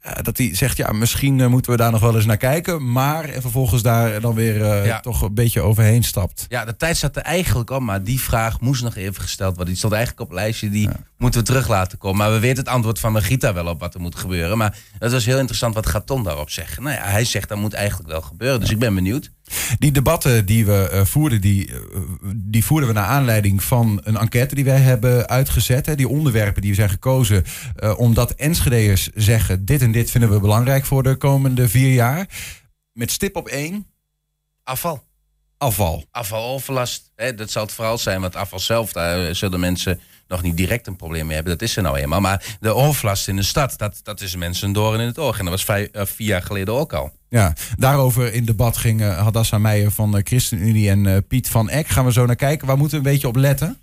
Eh, 0.00 0.22
dat 0.22 0.38
hij 0.38 0.54
zegt, 0.54 0.76
ja, 0.76 0.92
misschien 0.92 1.40
eh, 1.40 1.46
moeten 1.46 1.70
we 1.70 1.76
daar 1.76 1.90
nog 1.90 2.00
wel 2.00 2.14
eens 2.16 2.24
naar 2.24 2.36
kijken. 2.36 2.92
Maar 2.92 3.24
en 3.24 3.40
vervolgens 3.40 3.82
daar 3.82 4.20
dan 4.20 4.34
weer 4.34 4.62
eh, 4.62 4.86
Ja. 4.86 5.00
toch 5.00 5.22
een 5.22 5.34
beetje 5.34 5.60
overheen 5.60 6.02
stapt. 6.04 6.46
Ja, 6.48 6.64
de 6.64 6.76
tijd 6.76 6.96
zat 6.96 7.16
er 7.16 7.22
eigenlijk 7.22 7.70
op, 7.70 7.80
maar 7.80 8.02
die 8.02 8.20
vraag 8.20 8.60
moest 8.60 8.82
nog 8.82 8.96
even 8.96 9.22
gesteld 9.22 9.48
worden. 9.48 9.66
Die 9.66 9.76
stond 9.76 9.92
eigenlijk 9.92 10.22
op 10.22 10.28
het 10.28 10.38
lijstje, 10.38 10.70
die 10.70 10.88
moeten 11.16 11.40
we 11.40 11.46
terug 11.46 11.68
laten 11.68 11.98
komen. 11.98 12.16
Maar 12.18 12.32
we 12.32 12.38
weten 12.38 12.58
het 12.64 12.72
antwoord 12.72 12.98
van 12.98 13.12
Margita 13.12 13.52
wel 13.54 13.66
op 13.66 13.80
wat 13.80 13.94
er 13.94 14.00
moet 14.00 14.14
gebeuren. 14.16 14.58
Maar 14.58 14.78
het 14.98 15.12
was 15.12 15.24
heel 15.24 15.38
interessant 15.38 15.74
wat 15.74 15.86
gaat 15.86 16.06
Ton 16.06 16.22
daarop 16.24 16.50
zeggen. 16.50 16.82
Nou 16.82 16.96
ja, 16.96 17.02
hij 17.02 17.24
zegt 17.24 17.48
dat 17.48 17.58
moet 17.58 17.74
eigenlijk 17.74 18.08
wel 18.10 18.20
gebeuren, 18.22 18.60
dus 18.60 18.70
ik 18.70 18.78
ben 18.78 18.94
benieuwd. 18.94 19.30
Die 19.78 19.92
debatten 19.92 20.46
die 20.46 20.66
we 20.66 20.88
eh, 20.88 21.04
voerden, 21.04 21.40
die, 21.40 21.68
eh, 21.68 21.78
die 22.34 22.64
voerden 22.64 22.88
we 22.88 22.94
naar 22.94 23.06
aanleiding 23.06 23.62
van 23.62 24.00
een 24.04 24.16
enquête 24.16 24.54
die 24.54 24.64
wij 24.64 24.80
hebben 24.80 25.28
uitgezet. 25.28 25.86
Hè. 25.86 25.94
Die 25.94 26.08
onderwerpen 26.08 26.62
die 26.62 26.74
zijn 26.74 26.90
gekozen 26.90 27.44
eh, 27.76 27.98
omdat 27.98 28.30
Enschede'ers 28.30 29.08
zeggen... 29.14 29.64
dit 29.64 29.82
en 29.82 29.92
dit 29.92 30.10
vinden 30.10 30.30
we 30.30 30.40
belangrijk 30.40 30.84
voor 30.84 31.02
de 31.02 31.16
komende 31.16 31.68
vier 31.68 31.92
jaar. 31.92 32.28
Met 32.92 33.10
stip 33.10 33.36
op 33.36 33.48
één, 33.48 33.86
Afval. 34.64 35.04
afval. 35.56 36.04
Afvaloverlast, 36.10 37.10
hè, 37.16 37.34
dat 37.34 37.50
zal 37.50 37.62
het 37.62 37.72
vooral 37.72 37.98
zijn. 37.98 38.20
Want 38.20 38.36
afval 38.36 38.58
zelf, 38.58 38.92
daar 38.92 39.34
zullen 39.34 39.60
mensen 39.60 40.00
nog 40.30 40.42
niet 40.42 40.56
direct 40.56 40.86
een 40.86 40.96
probleem 40.96 41.26
mee 41.26 41.34
hebben. 41.34 41.52
Dat 41.52 41.68
is 41.68 41.76
er 41.76 41.82
nou 41.82 41.98
eenmaal. 41.98 42.20
Maar 42.20 42.56
de 42.60 42.74
overlast 42.74 43.28
in 43.28 43.36
de 43.36 43.42
stad, 43.42 43.78
dat, 43.78 44.00
dat 44.02 44.20
is 44.20 44.36
mensen 44.36 44.66
een 44.66 44.72
doorn 44.72 45.00
in 45.00 45.06
het 45.06 45.18
oog. 45.18 45.38
En 45.38 45.44
dat 45.44 45.52
was 45.52 45.64
vijf, 45.64 45.88
eh, 45.88 46.06
vier 46.06 46.26
jaar 46.26 46.42
geleden 46.42 46.74
ook 46.74 46.92
al. 46.92 47.12
Ja, 47.28 47.52
daarover 47.76 48.32
in 48.34 48.44
debat 48.44 48.76
gingen 48.76 49.14
Hadassa 49.14 49.58
Meijer 49.58 49.90
van 49.90 50.10
de 50.10 50.20
ChristenUnie 50.24 50.90
en 50.90 51.06
eh, 51.06 51.16
Piet 51.28 51.48
van 51.48 51.68
Eck. 51.68 51.88
Gaan 51.88 52.04
we 52.04 52.12
zo 52.12 52.26
naar 52.26 52.36
kijken. 52.36 52.66
Waar 52.66 52.76
moeten 52.76 53.00
we 53.00 53.06
een 53.06 53.12
beetje 53.12 53.28
op 53.28 53.36
letten? 53.36 53.78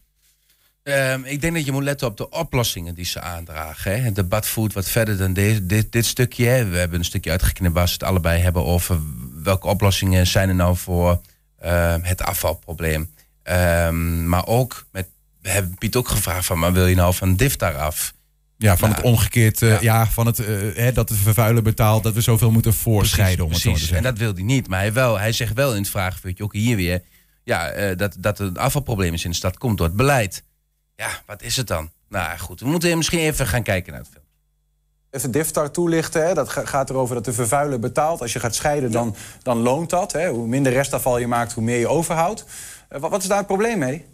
Ehm, 0.83 1.21
ik 1.23 1.41
denk 1.41 1.53
dat 1.53 1.65
je 1.65 1.71
moet 1.71 1.83
letten 1.83 2.07
op 2.07 2.17
de 2.17 2.29
oplossingen 2.29 2.95
die 2.95 3.05
ze 3.05 3.21
aandragen. 3.21 3.91
Hè. 3.91 3.97
Het 3.97 4.15
debat 4.15 4.47
voert 4.47 4.73
wat 4.73 4.89
verder 4.89 5.17
dan 5.17 5.33
deze, 5.33 5.65
dit, 5.65 5.91
dit 5.91 6.05
stukje. 6.05 6.45
Hè. 6.45 6.65
We 6.65 6.77
hebben 6.77 6.99
een 6.99 7.05
stukje 7.05 7.31
uitgeknipt 7.31 7.73
waar 7.73 7.87
ze 7.87 7.93
het 7.93 8.03
allebei 8.03 8.41
hebben 8.41 8.65
over 8.65 8.99
welke 9.43 9.67
oplossingen 9.67 10.27
zijn 10.27 10.49
er 10.49 10.55
nou 10.55 10.77
voor 10.77 11.21
ehm, 11.59 11.99
het 12.01 12.21
afvalprobleem. 12.21 13.09
Ehm, 13.43 14.29
maar 14.29 14.45
ook, 14.45 14.85
met, 14.91 15.07
we 15.47 15.53
hebben 15.53 15.75
Piet 15.77 15.95
ook 15.95 16.07
gevraagd 16.07 16.45
van, 16.45 16.59
maar 16.59 16.73
wil 16.73 16.85
je 16.87 16.95
nou 16.95 17.13
van 17.13 17.35
DIFTAR 17.35 17.77
af? 17.77 18.13
Ja, 18.57 18.77
van 18.77 18.89
Nou, 18.89 19.01
het 19.01 19.11
omgekeerd, 19.11 19.61
eh, 19.61 19.69
ja. 19.69 19.77
ja. 19.81 20.07
van 20.07 20.25
het, 20.25 20.39
eh, 20.39 20.45
hè, 20.73 20.91
dat 20.91 21.07
de 21.07 21.13
vervuiler 21.15 21.63
betaalt, 21.63 22.03
dat 22.03 22.13
we 22.13 22.21
zoveel 22.21 22.51
moeten 22.51 22.73
voorscheiden. 22.73 23.45
om 23.45 23.51
het 23.51 23.59
zo 23.59 23.63
te 23.63 23.69
precies. 23.69 23.89
En 23.89 23.95
zeggen. 23.95 24.15
dat 24.15 24.23
wil 24.23 24.33
hij 24.33 24.43
niet. 24.43 24.67
Maar 24.67 24.79
hij, 24.79 24.93
wel, 24.93 25.19
hij 25.19 25.31
zegt 25.31 25.53
wel 25.53 25.71
in 25.73 25.81
het 25.81 25.89
vraagvuurtje, 25.89 26.43
ook 26.43 26.53
hier 26.53 26.75
weer, 26.75 27.01
ja, 27.43 27.69
eh, 27.69 27.97
dat, 27.97 28.15
dat 28.19 28.39
er 28.39 28.45
een 28.45 28.57
afvalprobleem 28.57 29.13
is 29.13 29.23
in 29.23 29.29
de 29.29 29.35
stad, 29.35 29.57
komt 29.57 29.77
door 29.77 29.87
het 29.87 29.95
beleid. 29.95 30.43
Ja, 30.95 31.09
wat 31.25 31.41
is 31.41 31.55
het 31.57 31.67
dan? 31.67 31.91
Nou 32.09 32.37
goed, 32.37 32.59
we 32.59 32.67
moeten 32.67 32.97
misschien 32.97 33.19
even 33.19 33.47
gaan 33.47 33.63
kijken 33.63 33.91
naar 33.91 34.01
het 34.01 34.09
film. 34.11 34.23
Even 35.11 35.31
DIFTAR 35.31 35.71
toelichten. 35.71 36.27
Hè. 36.27 36.33
Dat 36.33 36.49
ga- 36.49 36.65
gaat 36.65 36.89
erover 36.89 37.15
dat 37.15 37.25
de 37.25 37.33
vervuiler 37.33 37.79
betaalt. 37.79 38.21
Als 38.21 38.33
je 38.33 38.39
gaat 38.39 38.55
scheiden, 38.55 38.91
dan, 38.91 39.15
dan 39.41 39.57
loont 39.57 39.89
dat. 39.89 40.11
Hè. 40.11 40.29
Hoe 40.29 40.47
minder 40.47 40.71
restafval 40.73 41.17
je 41.17 41.27
maakt, 41.27 41.53
hoe 41.53 41.63
meer 41.63 41.79
je 41.79 41.87
overhoudt. 41.87 42.45
Wat, 42.89 43.11
wat 43.11 43.21
is 43.21 43.27
daar 43.27 43.37
het 43.37 43.47
probleem 43.47 43.79
mee? 43.79 44.05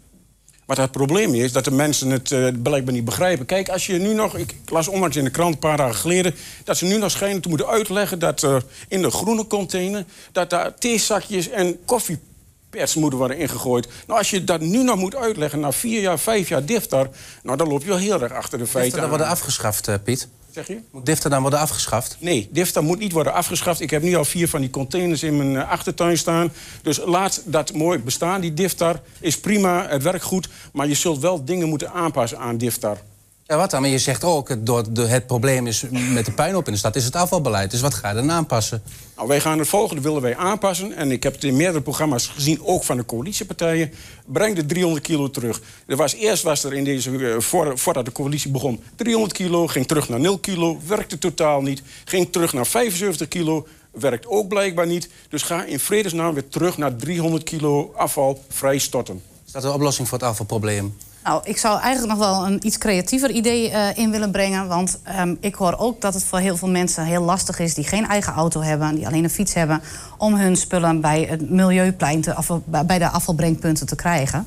Wat 0.66 0.76
het 0.76 0.90
probleem 0.90 1.34
is, 1.34 1.52
dat 1.52 1.64
de 1.64 1.70
mensen 1.70 2.10
het 2.10 2.32
eh, 2.32 2.46
blijkbaar 2.62 2.94
niet 2.94 3.04
begrijpen. 3.04 3.46
Kijk, 3.46 3.68
als 3.68 3.86
je 3.86 3.98
nu 3.98 4.14
nog... 4.14 4.36
Ik, 4.36 4.54
las 4.66 4.88
onlangs 4.88 5.16
in 5.16 5.24
de 5.24 5.30
krant 5.30 5.54
een 5.54 5.60
paar 5.60 5.76
dagen 5.76 5.94
geleden... 5.94 6.34
dat 6.64 6.76
ze 6.76 6.84
nu 6.84 6.98
nog 6.98 7.10
schijnen 7.10 7.40
te 7.40 7.48
moeten 7.48 7.66
uitleggen 7.66 8.18
dat 8.18 8.42
er 8.42 8.64
in 8.88 9.02
de 9.02 9.10
groene 9.10 9.46
container... 9.46 10.04
dat 10.32 10.50
daar 10.50 10.74
theezakjes 10.74 11.48
en 11.48 11.84
koffiepads 11.84 12.94
moeten 12.94 13.18
worden 13.18 13.38
ingegooid. 13.38 13.88
Nou, 14.06 14.18
als 14.18 14.30
je 14.30 14.44
dat 14.44 14.60
nu 14.60 14.82
nog 14.82 14.96
moet 14.96 15.16
uitleggen 15.16 15.60
na 15.60 15.72
vier 15.72 16.00
jaar, 16.00 16.18
vijf 16.18 16.48
jaar 16.48 16.64
DIFTAR... 16.64 17.08
nou, 17.42 17.56
dan 17.56 17.68
loop 17.68 17.82
je 17.82 17.88
wel 17.88 17.98
heel 17.98 18.22
erg 18.22 18.32
achter 18.32 18.58
de 18.58 18.66
feiten 18.66 19.02
aan. 19.02 19.08
worden 19.08 19.26
afgeschaft, 19.26 19.88
eh, 19.88 19.94
Piet? 20.04 20.28
Zeg 20.54 20.66
je? 20.66 20.80
Moet 20.90 21.06
Difter 21.06 21.30
dan 21.30 21.40
worden 21.40 21.58
afgeschaft? 21.58 22.16
Nee, 22.20 22.48
DIFTA 22.50 22.80
moet 22.80 22.98
niet 22.98 23.12
worden 23.12 23.32
afgeschaft. 23.32 23.80
Ik 23.80 23.90
heb 23.90 24.02
nu 24.02 24.14
al 24.14 24.24
vier 24.24 24.48
van 24.48 24.60
die 24.60 24.70
containers 24.70 25.22
in 25.22 25.36
mijn 25.36 25.56
eh, 25.56 25.70
achtertuin 25.70 26.18
staan. 26.18 26.52
Dus 26.82 27.00
laat 27.04 27.42
dat 27.44 27.72
mooi 27.72 27.98
bestaan. 27.98 28.40
Die 28.40 28.54
DIFTAR 28.54 29.00
is 29.20 29.40
prima, 29.40 29.88
het 29.88 30.02
werkt 30.02 30.24
goed. 30.24 30.48
Maar 30.72 30.88
je 30.88 30.94
zult 30.94 31.18
wel 31.18 31.44
dingen 31.44 31.68
moeten 31.68 31.92
aanpassen 31.92 32.38
aan 32.38 32.58
DIFTAR. 32.58 32.98
Ja, 33.46 33.56
wat 33.56 33.70
dan? 33.70 33.80
Maar 33.80 33.90
je 33.90 33.98
zegt 33.98 34.24
ook, 34.24 34.48
het- 34.48 34.66
door 34.66 34.92
de, 34.92 35.06
het 35.06 35.26
probleem 35.26 35.66
is 35.66 35.84
met 35.90 36.24
de 36.24 36.32
puinhoop 36.32 36.66
in 36.66 36.72
de 36.72 36.78
stad... 36.78 36.96
is 36.96 37.04
het 37.04 37.16
afvalbeleid. 37.16 37.70
Dus 37.70 37.80
wat 37.80 37.94
ga 37.94 38.08
je 38.08 38.14
dan 38.14 38.30
aanpassen? 38.30 38.82
Nou, 39.16 39.28
wij 39.28 39.40
gaan 39.40 39.58
het 39.58 39.68
volgende 39.68 40.02
willen 40.02 40.22
wij 40.22 40.36
aanpassen. 40.36 40.92
En 40.96 41.10
ik 41.10 41.22
heb 41.22 41.32
het 41.34 41.44
in 41.44 41.56
meerdere 41.56 41.80
programma's 41.82 42.26
gezien, 42.26 42.62
ook 42.64 42.84
van 42.84 42.96
de 42.96 43.04
coalitiepartijen. 43.04 43.92
Breng 44.26 44.56
de 44.56 44.66
300 44.66 45.04
kilo 45.06 45.30
terug. 45.30 45.60
Er 45.86 45.96
was, 45.96 46.14
eerst 46.14 46.42
was 46.42 46.64
er 46.64 46.72
in 46.74 46.84
deze, 46.84 47.10
eh, 47.34 47.40
voor, 47.40 47.78
voordat 47.78 48.04
de 48.04 48.12
coalitie 48.12 48.50
begon, 48.50 48.82
300 48.96 49.32
kilo. 49.32 49.66
Ging 49.66 49.86
terug 49.86 50.08
naar 50.08 50.20
0 50.20 50.38
kilo. 50.38 50.78
Werkte 50.86 51.18
totaal 51.18 51.62
niet. 51.62 51.82
Ging 52.04 52.32
terug 52.32 52.52
naar 52.52 52.66
75 52.66 53.28
kilo. 53.28 53.66
Werkt 53.90 54.26
ook 54.26 54.48
blijkbaar 54.48 54.86
niet. 54.86 55.08
Dus 55.28 55.42
ga 55.42 55.64
in 55.64 55.78
vredesnaam 55.80 56.34
weer 56.34 56.48
terug 56.48 56.78
naar 56.78 56.96
300 56.96 57.42
kilo 57.44 57.92
afval 57.96 58.44
vrij 58.48 58.78
storten. 58.78 59.22
Is 59.46 59.52
dat 59.52 59.64
een 59.64 59.70
oplossing 59.70 60.08
voor 60.08 60.18
het 60.18 60.26
afvalprobleem? 60.26 60.96
Nou, 61.24 61.40
ik 61.44 61.58
zou 61.58 61.80
eigenlijk 61.80 62.18
nog 62.18 62.28
wel 62.28 62.46
een 62.46 62.66
iets 62.66 62.78
creatiever 62.78 63.30
idee 63.30 63.70
eh, 63.70 63.96
in 63.96 64.10
willen 64.10 64.30
brengen. 64.30 64.68
Want 64.68 64.98
ehm, 65.02 65.34
ik 65.40 65.54
hoor 65.54 65.78
ook 65.78 66.00
dat 66.00 66.14
het 66.14 66.24
voor 66.24 66.38
heel 66.38 66.56
veel 66.56 66.68
mensen 66.68 67.04
heel 67.04 67.22
lastig 67.22 67.58
is... 67.58 67.74
die 67.74 67.84
geen 67.84 68.06
eigen 68.06 68.32
auto 68.32 68.60
hebben, 68.60 68.94
die 68.94 69.06
alleen 69.06 69.24
een 69.24 69.30
fiets 69.30 69.54
hebben... 69.54 69.82
om 70.18 70.34
hun 70.34 70.56
spullen 70.56 71.00
bij 71.00 71.26
het 71.30 71.50
milieuplein, 71.50 72.20
te, 72.20 72.34
afval- 72.34 72.62
bij 72.66 72.98
de 72.98 73.08
afvalbrengpunten 73.08 73.86
te 73.86 73.96
krijgen. 73.96 74.46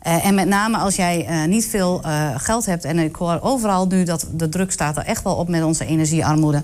Eh, 0.00 0.26
en 0.26 0.34
met 0.34 0.48
name 0.48 0.76
als 0.76 0.96
jij 0.96 1.26
eh, 1.26 1.44
niet 1.44 1.66
veel 1.66 2.02
geld 2.36 2.66
hebt... 2.66 2.84
en 2.84 2.98
ik 2.98 3.16
hoor 3.16 3.38
overal 3.42 3.86
nu 3.86 4.04
dat 4.04 4.26
de 4.32 4.48
druk 4.48 4.72
staat 4.72 4.96
er 4.96 5.04
echt 5.04 5.22
wel 5.22 5.34
op 5.34 5.48
met 5.48 5.62
onze 5.62 5.86
energiearmoede... 5.86 6.62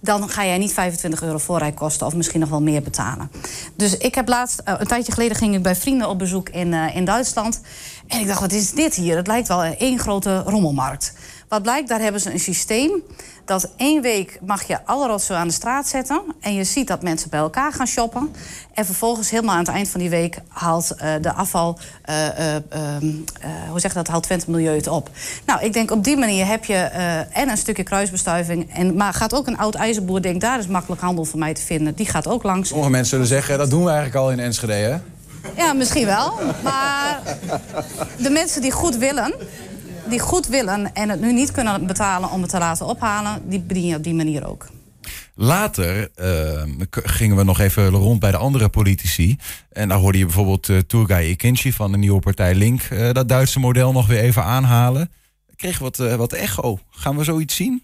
dan 0.00 0.28
ga 0.28 0.44
jij 0.44 0.58
niet 0.58 0.72
25 0.72 1.22
euro 1.22 1.38
voorrijkosten 1.38 2.06
of 2.06 2.14
misschien 2.14 2.40
nog 2.40 2.48
wel 2.48 2.62
meer 2.62 2.82
betalen. 2.82 3.30
Dus 3.74 3.96
ik 3.96 4.14
heb 4.14 4.28
laatst, 4.28 4.62
een 4.64 4.86
tijdje 4.86 5.12
geleden 5.12 5.36
ging 5.36 5.54
ik 5.54 5.62
bij 5.62 5.76
vrienden 5.76 6.08
op 6.08 6.18
bezoek 6.18 6.48
in, 6.48 6.72
in 6.72 7.04
Duitsland. 7.04 7.60
En 8.08 8.20
ik 8.20 8.26
dacht, 8.26 8.40
wat 8.40 8.52
is 8.52 8.70
dit 8.70 8.94
hier? 8.94 9.16
Het 9.16 9.26
lijkt 9.26 9.48
wel 9.48 9.62
één 9.62 9.98
grote 9.98 10.42
rommelmarkt. 10.46 11.12
Wat 11.48 11.62
blijkt, 11.62 11.88
daar 11.88 12.00
hebben 12.00 12.20
ze 12.20 12.32
een 12.32 12.40
systeem 12.40 13.02
dat 13.44 13.70
één 13.76 14.02
week 14.02 14.38
mag 14.46 14.62
je 14.66 14.84
alle 14.84 15.06
rotzooi 15.06 15.38
aan 15.40 15.46
de 15.46 15.52
straat 15.52 15.88
zetten. 15.88 16.22
En 16.40 16.54
je 16.54 16.64
ziet 16.64 16.88
dat 16.88 17.02
mensen 17.02 17.30
bij 17.30 17.38
elkaar 17.38 17.72
gaan 17.72 17.86
shoppen. 17.86 18.34
En 18.74 18.84
vervolgens, 18.84 19.30
helemaal 19.30 19.54
aan 19.54 19.64
het 19.64 19.68
eind 19.68 19.88
van 19.88 20.00
die 20.00 20.10
week, 20.10 20.38
haalt 20.48 20.90
eh, 20.90 21.10
de 21.20 21.32
afval. 21.32 21.78
ehm, 22.02 22.60
eh, 22.68 23.50
hoe 23.68 23.80
zeg 23.80 23.90
je 23.90 23.96
dat? 23.96 24.08
Haalt 24.08 24.22
Twente 24.22 24.50
Milieu 24.50 24.76
het 24.76 24.88
op. 24.88 25.10
Nou, 25.46 25.64
ik 25.64 25.72
denk 25.72 25.90
op 25.90 26.04
die 26.04 26.16
manier 26.16 26.46
heb 26.46 26.64
je 26.64 26.76
en 27.32 27.48
een 27.48 27.56
stukje 27.56 27.82
kruisbestuiving. 27.82 28.74
En, 28.74 28.96
maar 28.96 29.14
gaat 29.14 29.34
ook 29.34 29.46
een 29.46 29.58
oud 29.58 29.74
ijzerboer, 29.74 30.22
denkt 30.22 30.40
daar 30.40 30.58
is 30.58 30.66
makkelijk 30.66 31.00
handel 31.00 31.24
voor 31.24 31.38
mij 31.38 31.54
te 31.54 31.62
vinden. 31.62 31.94
Die 31.94 32.06
gaat 32.06 32.26
ook 32.26 32.42
langs. 32.42 32.68
Sommige 32.68 32.90
mensen 32.90 33.10
zullen 33.10 33.26
zeggen, 33.26 33.58
dat 33.58 33.70
doen 33.70 33.84
we 33.84 33.90
eigenlijk 33.90 34.18
al 34.18 34.30
in 34.30 34.40
Enschede, 34.40 34.72
hè? 34.72 34.96
Ja, 35.56 35.72
misschien 35.72 36.06
wel. 36.06 36.38
Maar 36.62 37.20
de 38.18 38.30
mensen 38.30 38.60
die 38.62 38.70
goed 38.72 38.96
willen, 38.96 39.34
die 40.08 40.18
goed 40.18 40.46
willen 40.46 40.94
en 40.94 41.08
het 41.08 41.20
nu 41.20 41.32
niet 41.32 41.50
kunnen 41.50 41.86
betalen 41.86 42.30
om 42.30 42.40
het 42.40 42.50
te 42.50 42.58
laten 42.58 42.86
ophalen, 42.86 43.42
die 43.48 43.60
bedien 43.60 43.86
je 43.86 43.96
op 43.96 44.02
die 44.04 44.14
manier 44.14 44.48
ook. 44.48 44.66
Later 45.34 46.10
eh, 46.14 46.62
k- 46.90 47.00
gingen 47.04 47.36
we 47.36 47.42
nog 47.44 47.60
even 47.60 47.88
rond 47.88 48.20
bij 48.20 48.30
de 48.30 48.36
andere 48.36 48.68
politici. 48.68 49.36
En 49.72 49.88
daar 49.88 49.98
hoorde 49.98 50.18
je 50.18 50.24
bijvoorbeeld 50.24 50.68
uh, 50.68 50.78
Turgay 50.78 51.24
Ikinci 51.28 51.72
van 51.72 51.92
de 51.92 51.98
nieuwe 51.98 52.20
partij 52.20 52.54
Link... 52.54 52.82
eh, 52.82 53.12
dat 53.12 53.28
Duitse 53.28 53.58
model 53.58 53.92
nog 53.92 54.06
weer 54.06 54.18
even 54.20 54.42
aanhalen. 54.44 55.10
Kreeg 55.56 55.78
wat, 55.78 55.98
eh, 55.98 56.14
wat 56.14 56.32
echo. 56.32 56.78
Gaan 56.90 57.16
we 57.16 57.24
zoiets 57.24 57.54
zien? 57.54 57.82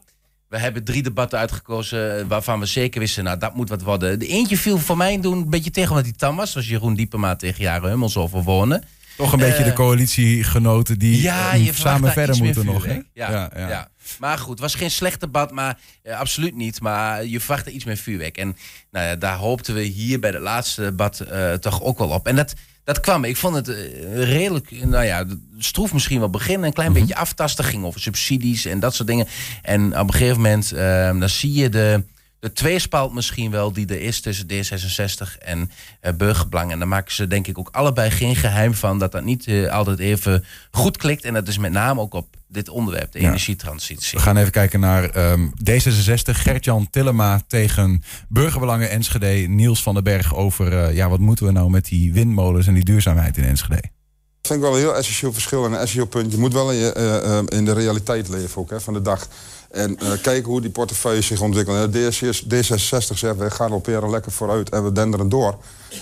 we 0.48 0.58
hebben 0.58 0.84
drie 0.84 1.02
debatten 1.02 1.38
uitgekozen 1.38 2.18
eh, 2.18 2.24
waarvan 2.26 2.60
we 2.60 2.66
zeker 2.66 3.00
wisten, 3.00 3.24
nou 3.24 3.38
dat 3.38 3.54
moet 3.54 3.68
wat 3.68 3.82
worden. 3.82 4.18
De 4.18 4.26
eentje 4.26 4.56
viel 4.56 4.78
voor 4.78 4.96
mij 4.96 5.20
doen 5.20 5.38
een 5.38 5.50
beetje 5.50 5.70
tegen 5.70 5.90
omdat 5.90 6.04
hij 6.04 6.14
tam 6.16 6.36
was. 6.36 6.52
Zoals 6.52 6.68
Jeroen 6.68 6.94
Diepema 6.94 7.36
tegen 7.36 7.62
Jaren 7.62 7.88
Hummels 7.88 8.16
overwonnen. 8.16 8.84
Toch 9.16 9.32
een 9.32 9.38
beetje 9.38 9.58
Eh, 9.58 9.64
de 9.64 9.72
coalitiegenoten 9.72 10.98
die 10.98 11.20
Ja, 11.22 11.52
eh, 11.52 11.64
je 11.64 11.72
samen 11.72 12.12
verder 12.12 12.36
moeten 12.36 12.64
nog. 12.66 12.84
hè? 12.84 12.92
Ja, 13.12 13.30
ja, 13.30 13.50
ja. 13.68 13.88
Maar 14.18 14.38
goed, 14.38 14.50
het 14.50 14.60
was 14.60 14.74
geen 14.74 14.90
slecht 14.90 15.20
debat, 15.20 15.50
maar 15.52 15.78
eh, 16.02 16.18
absoluut 16.18 16.54
niet. 16.56 16.80
Maar 16.80 17.24
je 17.24 17.40
verwachtte 17.40 17.70
iets 17.70 17.84
meer 17.84 17.96
vuurwerk. 17.96 18.36
En 18.38 18.56
nou 18.90 19.06
ja, 19.06 19.16
daar 19.16 19.36
hoopten 19.36 19.74
we 19.74 19.82
hier 19.82 20.20
bij 20.20 20.30
het 20.30 20.40
laatste 20.40 20.80
debat 20.82 21.20
eh, 21.20 21.52
toch 21.52 21.82
ook 21.82 21.98
wel 21.98 22.08
op. 22.08 22.26
En 22.26 22.36
dat, 22.36 22.54
dat 22.84 23.00
kwam. 23.00 23.24
Ik 23.24 23.36
vond 23.36 23.54
het 23.54 23.68
eh, 23.68 23.76
redelijk, 24.24 24.70
nou 24.84 25.04
ja, 25.04 25.24
stroef 25.58 25.92
misschien 25.92 26.18
wel 26.18 26.30
beginnen. 26.30 26.66
Een 26.66 26.72
klein 26.72 26.92
beetje 26.92 27.16
aftasten. 27.16 27.64
Ging 27.64 27.84
over 27.84 28.00
subsidies 28.00 28.64
en 28.64 28.80
dat 28.80 28.94
soort 28.94 29.08
dingen. 29.08 29.26
En 29.62 29.98
op 29.98 30.06
een 30.08 30.14
gegeven 30.14 30.36
moment, 30.36 30.72
eh, 30.72 31.18
dan 31.18 31.28
zie 31.28 31.52
je 31.52 31.68
de, 31.68 32.04
de 32.40 32.52
tweespalt 32.52 33.14
misschien 33.14 33.50
wel 33.50 33.72
die 33.72 33.86
er 33.86 34.00
is 34.00 34.20
tussen 34.20 34.46
D66 34.50 35.38
en 35.38 35.70
eh, 36.00 36.12
Burgerbelang. 36.12 36.70
En 36.72 36.78
daar 36.78 36.88
maken 36.88 37.14
ze 37.14 37.26
denk 37.26 37.46
ik 37.46 37.58
ook 37.58 37.68
allebei 37.72 38.10
geen 38.10 38.36
geheim 38.36 38.74
van 38.74 38.98
dat 38.98 39.12
dat 39.12 39.24
niet 39.24 39.46
eh, 39.46 39.68
altijd 39.68 39.98
even 39.98 40.44
goed 40.70 40.96
klikt. 40.96 41.24
En 41.24 41.34
dat 41.34 41.48
is 41.48 41.58
met 41.58 41.72
name 41.72 42.00
ook 42.00 42.14
op 42.14 42.26
dit 42.48 42.68
onderwerp, 42.68 43.12
de 43.12 43.20
Ja. 43.20 43.26
energietransitie. 43.28 44.18
We 44.18 44.24
gaan 44.24 44.36
even 44.36 44.52
kijken 44.52 44.80
naar 44.80 45.04
ehm, 45.10 45.46
D66. 45.70 46.30
Gert-Jan 46.36 46.90
Tillema 46.90 47.40
tegen 47.46 48.02
Burgerbelangen 48.28 48.90
Enschede. 48.90 49.26
Niels 49.48 49.82
van 49.82 49.94
den 49.94 50.04
Berg 50.04 50.34
over 50.34 50.78
eh, 50.78 50.94
ja, 50.94 51.08
wat 51.08 51.18
moeten 51.20 51.46
we 51.46 51.52
nou 51.52 51.70
met 51.70 51.84
die 51.84 52.12
windmolens 52.12 52.66
en 52.66 52.74
die 52.74 52.84
duurzaamheid 52.84 53.36
in 53.36 53.44
Enschede. 53.44 53.80
Dat 54.40 54.54
vind 54.54 54.58
ik 54.58 54.60
wel 54.60 54.74
een 54.74 54.84
heel 54.90 54.96
essentieel 54.96 55.32
verschil 55.32 55.64
en 55.64 55.72
een 55.72 55.78
essentieel 55.78 56.06
punt. 56.06 56.32
Je 56.32 56.38
moet 56.38 56.52
wel 56.52 56.70
in, 56.72 56.76
je, 56.78 57.44
in 57.48 57.64
de 57.64 57.72
realiteit 57.72 58.28
leven 58.28 58.60
ook, 58.60 58.70
hè, 58.70 58.80
van 58.80 58.94
de 58.94 59.02
dag. 59.02 59.28
En 59.70 59.98
eh, 59.98 60.08
kijken 60.22 60.50
hoe 60.50 60.60
die 60.60 60.70
portefeuille 60.70 61.20
zich 61.22 61.40
ontwikkelen. 61.40 61.90
De 61.92 62.08
D66 62.54 62.78
zegt, 62.78 63.08
we 63.38 63.80
weer 63.84 64.02
lekker 64.02 64.32
vooruit 64.32 64.68
en 64.70 64.84
we 64.84 64.92
denderen 64.92 65.28
door. 65.28 65.58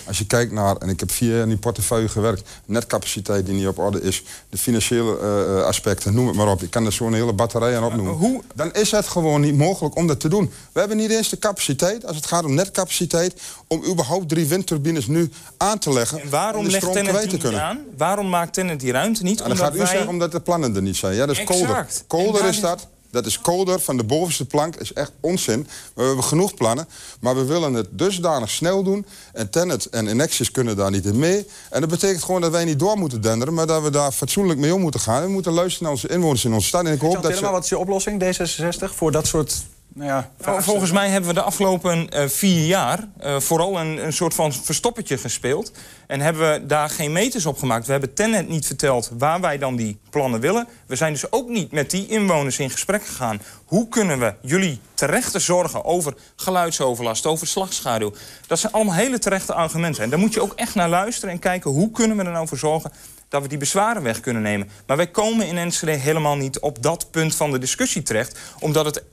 Als 0.07 0.17
je 0.17 0.25
kijkt 0.25 0.51
naar, 0.51 0.75
en 0.75 0.89
ik 0.89 0.99
heb 0.99 1.11
vier 1.11 1.31
jaar 1.33 1.41
in 1.41 1.47
die 1.49 1.57
portefeuille 1.57 2.07
gewerkt... 2.09 2.49
netcapaciteit 2.65 3.45
die 3.45 3.55
niet 3.55 3.67
op 3.67 3.77
orde 3.79 4.01
is, 4.01 4.23
de 4.49 4.57
financiële 4.57 5.17
eh, 5.19 5.63
aspecten, 5.65 6.13
noem 6.13 6.27
het 6.27 6.35
maar 6.35 6.47
op. 6.51 6.59
Je 6.61 6.67
kan 6.69 6.85
er 6.85 6.91
zo'n 6.91 7.13
hele 7.13 7.33
batterij 7.33 7.77
aan 7.77 7.83
opnoemen. 7.83 8.13
hoe- 8.13 8.41
Dan 8.55 8.73
is 8.73 8.91
het 8.91 9.07
gewoon 9.07 9.41
niet 9.41 9.55
mogelijk 9.57 9.95
om 9.95 10.07
dat 10.07 10.19
te 10.19 10.27
doen. 10.29 10.51
We 10.71 10.79
hebben 10.79 10.97
niet 10.97 11.11
eens 11.11 11.29
de 11.29 11.39
capaciteit, 11.39 12.05
als 12.05 12.15
het 12.15 12.25
gaat 12.25 12.43
om 12.45 12.53
netcapaciteit... 12.53 13.33
om 13.67 13.83
überhaupt 13.89 14.29
drie 14.29 14.45
windturbines 14.47 15.07
nu 15.07 15.29
aan 15.57 15.79
te 15.79 15.93
leggen... 15.93 16.21
En 16.21 16.29
waarom 16.29 16.65
legt 16.67 16.91
Tennet 16.91 17.29
die 17.29 17.39
kunnen. 17.39 17.61
aan? 17.63 17.79
Waarom 17.97 18.29
maakt 18.29 18.53
Tennet 18.53 18.79
die 18.79 18.91
ruimte 18.91 19.23
niet? 19.23 19.41
En 19.41 19.49
dan 19.49 19.51
Omdat 19.51 19.65
gaat 19.67 19.75
u 19.75 19.77
wij- 19.77 19.87
zeggen 19.87 20.07
omdat 20.09 20.31
de 20.31 20.39
plannen 20.39 20.75
er 20.75 20.81
niet 20.81 20.95
zijn. 20.95 21.15
Ja, 21.15 21.25
dat 21.25 21.37
is 21.37 21.43
kolder. 21.43 21.87
Kolder 22.07 22.45
is 22.45 22.59
dat. 22.59 22.87
Dat 23.15 23.25
is 23.25 23.39
kolder 23.39 23.79
van 23.79 23.97
de 23.97 24.03
bovenste 24.03 24.45
plank. 24.45 24.75
is 24.75 24.93
echt 24.93 25.11
onzin. 25.19 25.67
We 25.93 26.03
hebben 26.03 26.23
genoeg 26.23 26.53
plannen. 26.53 26.87
Maar 27.19 27.35
we 27.35 27.45
willen 27.45 27.73
het 27.73 27.87
dusdanig 27.91 28.49
snel 28.49 28.83
doen. 28.83 29.05
En 29.33 29.49
Tennet 29.49 29.85
en 29.85 30.07
Enexis 30.07 30.51
kunnen 30.51 30.75
daar 30.75 30.91
niet 30.91 31.05
in 31.05 31.19
mee. 31.19 31.47
En 31.69 31.79
dat 31.81 31.89
betekent 31.89 32.23
gewoon 32.23 32.41
dat 32.41 32.51
wij 32.51 32.65
niet 32.65 32.79
door 32.79 32.97
moeten 32.97 33.21
denderen... 33.21 33.53
maar 33.53 33.67
dat 33.67 33.83
we 33.83 33.89
daar 33.89 34.11
fatsoenlijk 34.11 34.59
mee 34.59 34.73
om 34.73 34.81
moeten 34.81 34.99
gaan. 34.99 35.21
En 35.21 35.25
we 35.25 35.31
moeten 35.31 35.51
luisteren 35.51 35.83
naar 35.83 35.91
onze 35.91 36.07
inwoners 36.07 36.45
in 36.45 36.53
onze 36.53 36.67
stad. 36.67 36.85
En 36.85 36.93
ik 36.93 37.01
hoop 37.01 37.13
dat 37.13 37.21
Tillema, 37.21 37.47
ze... 37.47 37.53
wat 37.53 37.63
is 37.63 37.69
je 37.69 37.77
oplossing, 37.77 38.23
D66, 38.23 38.95
voor 38.95 39.11
dat 39.11 39.27
soort... 39.27 39.63
Nou 39.95 40.09
ja, 40.09 40.31
Vol- 40.39 40.61
Volgens 40.61 40.91
mij 40.91 41.09
hebben 41.09 41.29
we 41.29 41.35
de 41.35 41.41
afgelopen 41.41 42.09
eh, 42.09 42.27
vier 42.27 42.65
jaar 42.65 43.07
eh, 43.19 43.39
vooral 43.39 43.79
een, 43.79 44.05
een 44.05 44.13
soort 44.13 44.33
van 44.33 44.53
verstoppertje 44.53 45.17
gespeeld. 45.17 45.71
En 46.07 46.19
hebben 46.21 46.51
we 46.51 46.65
daar 46.65 46.89
geen 46.89 47.11
meters 47.11 47.45
op 47.45 47.57
gemaakt. 47.57 47.85
We 47.85 47.91
hebben 47.91 48.13
Tennet 48.13 48.49
niet 48.49 48.65
verteld 48.65 49.11
waar 49.17 49.41
wij 49.41 49.57
dan 49.57 49.75
die 49.75 49.99
plannen 50.09 50.39
willen. 50.39 50.67
We 50.87 50.95
zijn 50.95 51.13
dus 51.13 51.31
ook 51.31 51.49
niet 51.49 51.71
met 51.71 51.91
die 51.91 52.07
inwoners 52.07 52.59
in 52.59 52.69
gesprek 52.69 53.05
gegaan. 53.05 53.41
Hoe 53.65 53.87
kunnen 53.87 54.19
we 54.19 54.33
jullie 54.41 54.79
terechte 54.93 55.39
zorgen 55.39 55.85
over 55.85 56.13
geluidsoverlast, 56.35 57.25
over 57.25 57.47
slagschaduw... 57.47 58.13
dat 58.47 58.59
zijn 58.59 58.73
allemaal 58.73 58.95
hele 58.95 59.19
terechte 59.19 59.53
argumenten. 59.53 60.03
En 60.03 60.09
daar 60.09 60.19
moet 60.19 60.33
je 60.33 60.41
ook 60.41 60.53
echt 60.55 60.75
naar 60.75 60.89
luisteren 60.89 61.33
en 61.33 61.39
kijken... 61.39 61.71
hoe 61.71 61.91
kunnen 61.91 62.17
we 62.17 62.23
er 62.23 62.31
nou 62.31 62.47
voor 62.47 62.57
zorgen 62.57 62.91
dat 63.29 63.41
we 63.41 63.47
die 63.47 63.57
bezwaren 63.57 64.03
weg 64.03 64.19
kunnen 64.19 64.41
nemen. 64.41 64.69
Maar 64.87 64.97
wij 64.97 65.07
komen 65.07 65.47
in 65.47 65.57
Enschede 65.57 65.91
helemaal 65.91 66.35
niet 66.35 66.59
op 66.59 66.81
dat 66.83 67.11
punt 67.11 67.35
van 67.35 67.51
de 67.51 67.59
discussie 67.59 68.03
terecht... 68.03 68.39
omdat 68.59 68.85
het 68.85 69.03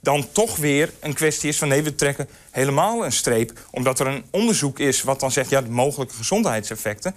dan 0.00 0.26
toch 0.32 0.56
weer 0.56 0.92
een 1.00 1.14
kwestie 1.14 1.48
is 1.48 1.58
van 1.58 1.68
nee, 1.68 1.82
we 1.82 1.94
trekken 1.94 2.28
helemaal 2.50 3.04
een 3.04 3.12
streep. 3.12 3.66
Omdat 3.70 4.00
er 4.00 4.06
een 4.06 4.24
onderzoek 4.30 4.78
is 4.78 5.02
wat 5.02 5.20
dan 5.20 5.30
zegt, 5.30 5.50
ja, 5.50 5.62
de 5.62 5.70
mogelijke 5.70 6.14
gezondheidseffecten. 6.14 7.14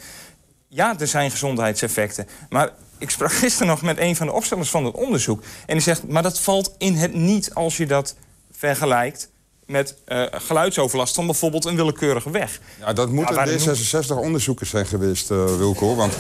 Ja, 0.68 1.00
er 1.00 1.08
zijn 1.08 1.32
gezondheidseffecten. 1.32 2.28
Maar 2.50 2.70
ik 2.98 3.10
sprak 3.10 3.32
gisteren 3.32 3.68
nog 3.68 3.82
met 3.82 3.98
een 3.98 4.16
van 4.16 4.28
de 4.28 4.34
opstellers 4.34 4.70
van 4.70 4.86
het 4.86 4.96
onderzoek. 4.96 5.44
En 5.66 5.74
die 5.74 5.84
zegt, 5.84 6.08
maar 6.08 6.24
dat 6.24 6.40
valt 6.40 6.76
in 6.78 6.96
het 6.96 7.14
niet 7.14 7.54
als 7.54 7.78
je 7.78 7.86
dat 7.86 8.16
vergelijkt 8.52 9.31
met 9.72 9.96
eh, 10.06 10.24
geluidsoverlast 10.32 11.16
van 11.16 11.26
bijvoorbeeld 11.26 11.66
een 11.66 11.76
willekeurige 11.76 12.32
weg. 12.32 12.60
Ja, 12.80 12.94
dat 12.94 13.10
moeten 13.10 13.46
de 13.46 13.60
D66 13.60 14.16
onderzoekers 14.16 14.70
zijn 14.70 14.86
geweest, 14.86 15.32
eh, 15.32 15.46
Wilco. 15.58 15.96
Want 15.96 16.14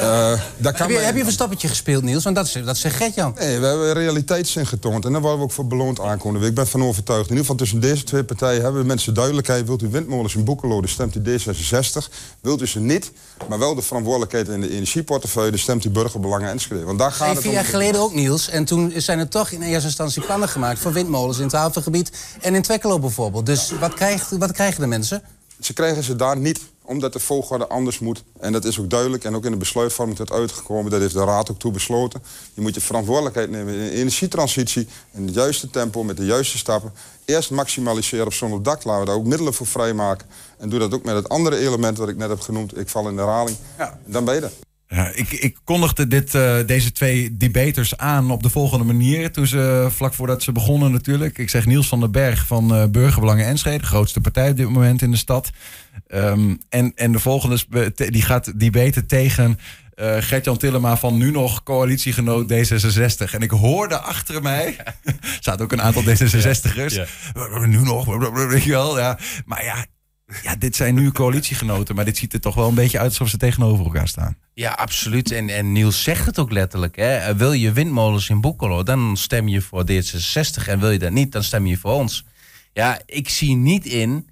eh 0.00 0.40
daar 0.56 0.72
kan 0.72 0.86
Heb 0.86 0.96
je, 0.96 1.04
heb 1.04 1.12
je 1.12 1.18
een 1.18 1.24
verstoppertje 1.24 1.68
gespeeld, 1.68 2.02
Niels? 2.02 2.24
Want 2.24 2.36
dat 2.36 2.46
is, 2.46 2.52
dat 2.52 2.76
is 2.76 2.84
Gert-Jan. 2.84 3.34
Nee, 3.38 3.58
we 3.58 3.66
hebben 3.66 3.92
realiteitszin 3.92 4.66
getoond. 4.66 5.04
En 5.04 5.12
daar 5.12 5.20
worden 5.20 5.38
we 5.38 5.44
ook 5.44 5.52
voor 5.52 5.66
beloond 5.66 6.00
aankomende 6.00 6.40
week. 6.40 6.48
Ik 6.48 6.54
ben 6.54 6.66
van 6.66 6.82
overtuigd. 6.82 7.24
In 7.24 7.28
ieder 7.28 7.40
geval 7.40 7.56
tussen 7.56 7.80
deze 7.80 8.04
twee 8.04 8.24
partijen 8.24 8.62
hebben 8.62 8.80
we 8.80 8.86
mensen 8.86 9.14
duidelijkheid. 9.14 9.66
Wilt 9.66 9.82
u 9.82 9.88
windmolens 9.88 10.34
in 10.34 10.44
Boekelo, 10.44 10.80
dan 10.80 10.88
stemt 10.88 11.14
u 11.14 11.20
D66. 11.20 12.12
Wilt 12.40 12.62
u 12.62 12.66
ze 12.66 12.80
niet, 12.80 13.12
maar 13.48 13.58
wel 13.58 13.74
de 13.74 13.82
verantwoordelijkheid 13.82 14.48
in 14.48 14.60
de 14.60 14.70
energieportefeuille... 14.70 15.50
dan 15.50 15.58
stemt 15.58 15.84
u 15.84 15.90
burgerbelangen 15.90 16.50
Enschede. 16.50 16.84
Want 16.84 16.98
daar 16.98 17.12
gaat 17.12 17.26
Hey, 17.26 17.28
het 17.28 17.42
vier 17.42 17.52
jaar 17.52 17.64
geleden 17.64 18.00
ook, 18.00 18.14
Niels. 18.14 18.48
En 18.48 18.64
toen 18.64 18.92
zijn 18.96 19.18
er 19.18 19.28
toch 19.28 19.50
in 19.50 19.62
eerste 19.62 19.86
instantie 19.86 20.22
plannen 20.22 20.48
gemaakt... 20.48 20.78
voor 20.78 20.92
windmolens 20.92 21.38
in 21.38 21.44
het 21.44 21.52
havengebied 21.52 22.12
en 22.40 22.54
in 22.54 22.62
Twekkelo 22.62 22.98
bijvoorbeeld. 22.98 23.46
Dus 23.46 23.70
wat, 23.70 23.94
krijgt, 23.94 24.30
wat 24.30 24.52
krijgen 24.52 24.80
de 24.80 24.86
mensen? 24.86 25.22
Ze 25.60 25.72
krijgen 25.72 26.02
ze 26.02 26.16
daar 26.16 26.36
niet, 26.36 26.60
omdat 26.82 27.12
de 27.12 27.18
volgorde 27.18 27.66
anders 27.66 27.98
moet. 27.98 28.24
En 28.40 28.52
dat 28.52 28.64
is 28.64 28.78
ook 28.80 28.90
duidelijk. 28.90 29.24
En 29.24 29.36
ook 29.36 29.44
in 29.44 29.50
de 29.50 29.56
besluitvorming 29.56 30.18
is 30.18 30.26
dat 30.26 30.38
uitgekomen. 30.38 30.90
Dat 30.90 31.00
heeft 31.00 31.14
de 31.14 31.24
Raad 31.24 31.50
ook 31.50 31.58
toe 31.58 31.72
besloten. 31.72 32.22
Je 32.54 32.60
moet 32.60 32.74
je 32.74 32.80
verantwoordelijkheid 32.80 33.50
nemen 33.50 33.74
in 33.74 33.80
de 33.80 33.90
energietransitie... 33.90 34.88
in 35.12 35.26
het 35.26 35.34
juiste 35.34 35.70
tempo, 35.70 36.04
met 36.04 36.16
de 36.16 36.24
juiste 36.24 36.58
stappen. 36.58 36.92
Eerst 37.24 37.50
maximaliseren 37.50 38.26
op 38.26 38.32
zon 38.32 38.52
op 38.52 38.64
dak. 38.64 38.84
Laten 38.84 39.00
we 39.00 39.06
daar 39.06 39.16
ook 39.16 39.26
middelen 39.26 39.54
voor 39.54 39.66
vrijmaken. 39.66 40.26
En 40.58 40.68
doe 40.68 40.78
dat 40.78 40.94
ook 40.94 41.04
met 41.04 41.14
het 41.14 41.28
andere 41.28 41.56
element 41.56 41.98
wat 41.98 42.08
ik 42.08 42.16
net 42.16 42.28
heb 42.28 42.40
genoemd. 42.40 42.78
Ik 42.78 42.88
val 42.88 43.08
in 43.08 43.16
de 43.16 43.22
herhaling. 43.22 43.56
Ja. 43.78 43.98
Dan 44.04 44.24
ben 44.24 44.34
je 44.34 44.40
er. 44.40 44.67
Ja, 44.88 45.10
ik, 45.14 45.32
ik 45.32 45.56
kondigde 45.64 46.06
dit, 46.06 46.34
eh, 46.34 46.56
deze 46.66 46.92
twee 46.92 47.36
debaters 47.36 47.96
aan 47.96 48.30
op 48.30 48.42
de 48.42 48.50
volgende 48.50 48.84
manier. 48.84 49.32
Toen 49.32 49.46
ze, 49.46 49.88
vlak 49.90 50.14
voordat 50.14 50.42
ze 50.42 50.52
begonnen 50.52 50.92
natuurlijk. 50.92 51.38
Ik 51.38 51.50
zeg 51.50 51.66
Niels 51.66 51.88
van 51.88 52.00
den 52.00 52.10
Berg 52.10 52.46
van 52.46 52.74
eh, 52.74 52.86
Burgerbelangen 52.86 53.46
Enschede. 53.46 53.78
De 53.78 53.86
grootste 53.86 54.20
partij 54.20 54.50
op 54.50 54.56
dit 54.56 54.68
moment 54.68 55.02
in 55.02 55.10
de 55.10 55.16
stad. 55.16 55.50
Ehm, 56.06 56.54
en, 56.68 56.92
en 56.94 57.12
de 57.12 57.18
volgende 57.18 57.58
die 57.94 58.22
gaat 58.22 58.60
debaten 58.60 59.06
tegen 59.06 59.58
eh 59.94 60.16
Gert-Jan 60.18 60.56
Tillema 60.56 60.96
van 60.96 61.16
nu 61.16 61.30
nog 61.30 61.62
coalitiegenoot 61.62 62.52
D66. 62.52 63.30
En 63.30 63.42
ik 63.42 63.50
hoorde 63.50 63.98
achter 63.98 64.42
mij, 64.42 64.76
er 65.04 65.14
zaten 65.40 65.64
ook 65.64 65.72
een 65.72 65.82
aantal 65.82 66.02
D66'ers. 66.02 66.94
Ja. 67.34 67.66
Nu 67.66 67.82
nog, 67.82 68.04
weet 68.48 68.62
je 68.62 68.70
wel. 68.70 68.98
Ja. 68.98 69.18
Maar 69.44 69.64
ja, 69.64 69.86
ja, 70.42 70.56
dit 70.56 70.76
zijn 70.76 70.94
nu 70.94 71.12
coalitiegenoten, 71.12 71.94
maar 71.94 72.04
dit 72.04 72.16
ziet 72.16 72.32
er 72.32 72.40
toch 72.40 72.54
wel 72.54 72.68
een 72.68 72.74
beetje 72.74 72.98
uit 72.98 73.08
alsof 73.08 73.28
ze 73.28 73.36
tegenover 73.36 73.84
elkaar 73.84 74.08
staan. 74.08 74.36
Ja, 74.54 74.70
absoluut. 74.70 75.32
En, 75.32 75.48
en 75.48 75.72
Niels 75.72 76.02
zegt 76.02 76.26
het 76.26 76.38
ook 76.38 76.52
letterlijk. 76.52 76.96
Hè. 76.96 77.16
Eh, 77.16 77.34
Wil 77.34 77.52
je 77.52 77.72
windmolens 77.72 78.28
in 78.28 78.40
Boekelo, 78.40 78.82
dan 78.82 79.16
stem 79.16 79.48
je 79.48 79.60
voor 79.60 79.84
D66. 79.90 80.66
En 80.66 80.80
wil 80.80 80.90
je 80.90 80.98
dat 80.98 81.12
niet, 81.12 81.32
dan 81.32 81.42
stem 81.42 81.66
je 81.66 81.76
voor 81.76 81.92
ons. 81.92 82.24
Ja, 82.72 83.00
ik 83.06 83.28
zie 83.28 83.56
niet 83.56 83.86
in, 83.86 84.28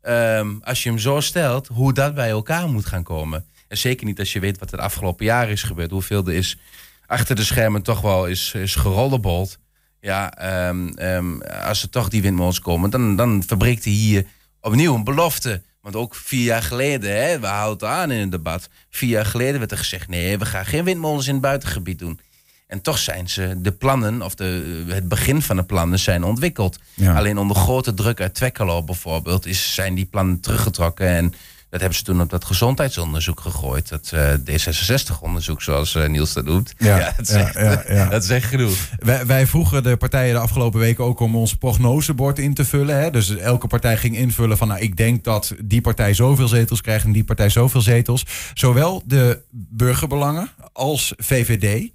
ehm, 0.00 0.54
als 0.60 0.82
je 0.82 0.88
hem 0.88 0.98
zo 0.98 1.20
stelt, 1.20 1.66
hoe 1.66 1.92
dat 1.92 2.14
bij 2.14 2.28
elkaar 2.28 2.68
moet 2.68 2.86
gaan 2.86 3.02
komen. 3.02 3.44
En 3.68 3.78
zeker 3.78 4.06
niet 4.06 4.18
als 4.18 4.32
je 4.32 4.40
weet 4.40 4.58
wat 4.58 4.72
er 4.72 4.78
afgelopen 4.78 5.24
jaren 5.24 5.52
is 5.52 5.62
gebeurd. 5.62 5.90
Hoeveel 5.90 6.26
er 6.26 6.34
is 6.34 6.58
achter 7.06 7.36
de 7.36 7.44
schermen 7.44 7.82
toch 7.82 8.00
wel 8.00 8.26
is, 8.26 8.52
is 8.54 8.74
gerollebold. 8.74 9.58
Ja, 10.00 10.34
ehm, 10.34 10.88
ehm, 10.88 11.40
als 11.40 11.82
er 11.82 11.90
toch 11.90 12.08
die 12.08 12.22
windmolens 12.22 12.60
komen, 12.60 12.90
dan, 12.90 13.16
dan 13.16 13.42
verbreekt 13.46 13.84
hij 13.84 13.92
hier 13.92 14.26
opnieuw 14.60 14.94
een 14.94 15.04
belofte. 15.04 15.62
Want 15.80 15.96
ook 15.96 16.14
vier 16.14 16.44
jaar 16.44 16.62
geleden, 16.62 17.22
hè, 17.22 17.38
we 17.38 17.46
houden 17.46 17.88
aan 17.88 18.10
in 18.10 18.20
het 18.20 18.30
debat. 18.30 18.68
Vier 18.90 19.08
jaar 19.08 19.26
geleden 19.26 19.58
werd 19.58 19.70
er 19.70 19.78
gezegd: 19.78 20.08
nee, 20.08 20.38
we 20.38 20.46
gaan 20.46 20.66
geen 20.66 20.84
windmolens 20.84 21.26
in 21.26 21.32
het 21.32 21.42
buitengebied 21.42 21.98
doen. 21.98 22.20
En 22.66 22.80
toch 22.80 22.98
zijn 22.98 23.28
ze 23.28 23.54
de 23.58 23.72
plannen, 23.72 24.22
of 24.22 24.34
de, 24.34 24.84
het 24.88 25.08
begin 25.08 25.42
van 25.42 25.56
de 25.56 25.62
plannen, 25.64 25.98
zijn 25.98 26.24
ontwikkeld. 26.24 26.78
Ja. 26.94 27.16
Alleen 27.16 27.38
onder 27.38 27.56
grote 27.56 27.94
druk 27.94 28.20
uit 28.20 28.34
Twekkelo 28.34 28.82
bijvoorbeeld, 28.82 29.46
is, 29.46 29.74
zijn 29.74 29.94
die 29.94 30.04
plannen 30.04 30.40
teruggetrokken. 30.40 31.06
En 31.06 31.34
dat 31.70 31.80
hebben 31.80 31.98
ze 31.98 32.04
toen 32.04 32.20
op 32.20 32.30
dat 32.30 32.44
gezondheidsonderzoek 32.44 33.40
gegooid. 33.40 33.88
Dat 33.88 34.10
eh, 34.14 34.32
D66-onderzoek, 34.34 35.62
zoals 35.62 35.94
eh, 35.94 36.08
Niels 36.08 36.32
dat 36.32 36.44
noemt. 36.44 36.74
Ja, 36.78 37.14
dat, 37.16 37.28
ja, 37.28 37.50
ja, 37.54 37.84
ja. 37.88 38.12
is 38.12 38.30
echt 38.30 38.46
genoeg. 38.46 38.76
Wij, 38.98 39.26
wij 39.26 39.46
vroegen 39.46 39.82
de 39.82 39.96
partijen 39.96 40.34
de 40.34 40.40
afgelopen 40.40 40.80
weken 40.80 41.04
ook 41.04 41.20
om 41.20 41.36
ons 41.36 41.54
prognosebord 41.54 42.38
in 42.38 42.54
te 42.54 42.64
vullen. 42.64 43.00
Hè? 43.00 43.10
Dus 43.10 43.36
elke 43.36 43.66
partij 43.66 43.96
ging 43.96 44.16
invullen 44.16 44.56
van, 44.56 44.68
nou, 44.68 44.80
ik 44.80 44.96
denk 44.96 45.24
dat 45.24 45.54
die 45.64 45.80
partij 45.80 46.14
zoveel 46.14 46.48
zetels 46.48 46.80
krijgt 46.80 47.04
en 47.04 47.12
die 47.12 47.24
partij 47.24 47.48
zoveel 47.48 47.80
zetels. 47.80 48.26
Zowel 48.54 49.02
de 49.06 49.42
burgerbelangen 49.50 50.48
als 50.72 51.12
VVD 51.16 51.90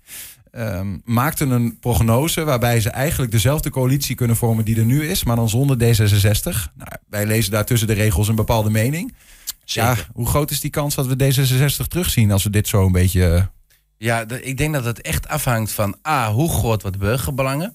ehm, 0.52 0.98
maakten 1.04 1.50
een 1.50 1.80
prognose 1.80 2.44
waarbij 2.44 2.82
ze 2.82 2.90
eigenlijk 2.90 3.32
dezelfde 3.32 3.70
coalitie 3.70 4.16
kunnen 4.16 4.36
vormen 4.36 4.66
die 4.66 4.78
er 4.78 4.86
nu 4.86 5.08
is, 5.08 5.24
maar 5.24 5.36
dan 5.36 5.50
zonder 5.50 5.78
D66. 5.78 6.74
Nou, 6.74 6.92
wij 7.10 7.26
lezen 7.26 7.52
daar 7.52 7.66
tussen 7.66 7.88
de 7.88 7.94
regels 7.94 8.28
een 8.28 8.36
bepaalde 8.36 8.70
mening. 8.70 9.14
Ja, 9.66 9.96
hoe 10.14 10.28
groot 10.28 10.52
is 10.52 10.60
die 10.60 10.70
kans 10.72 10.96
dat 10.96 11.06
we 11.08 11.16
D66 11.16 11.88
terugzien 11.88 12.32
als 12.32 12.44
we 12.44 12.50
dit 12.50 12.68
zo 12.68 12.86
een 12.86 12.92
beetje... 12.92 13.34
eh, 13.36 13.44
Ja, 13.98 14.26
ik 14.42 14.58
denk 14.58 14.74
dat 14.74 14.86
het 14.86 15.02
echt 15.02 15.28
afhangt 15.28 15.72
van 15.72 15.96
A, 16.08 16.32
hoe 16.32 16.50
groot 16.50 16.82
wordt 16.82 16.98
burgerbelangen? 16.98 17.74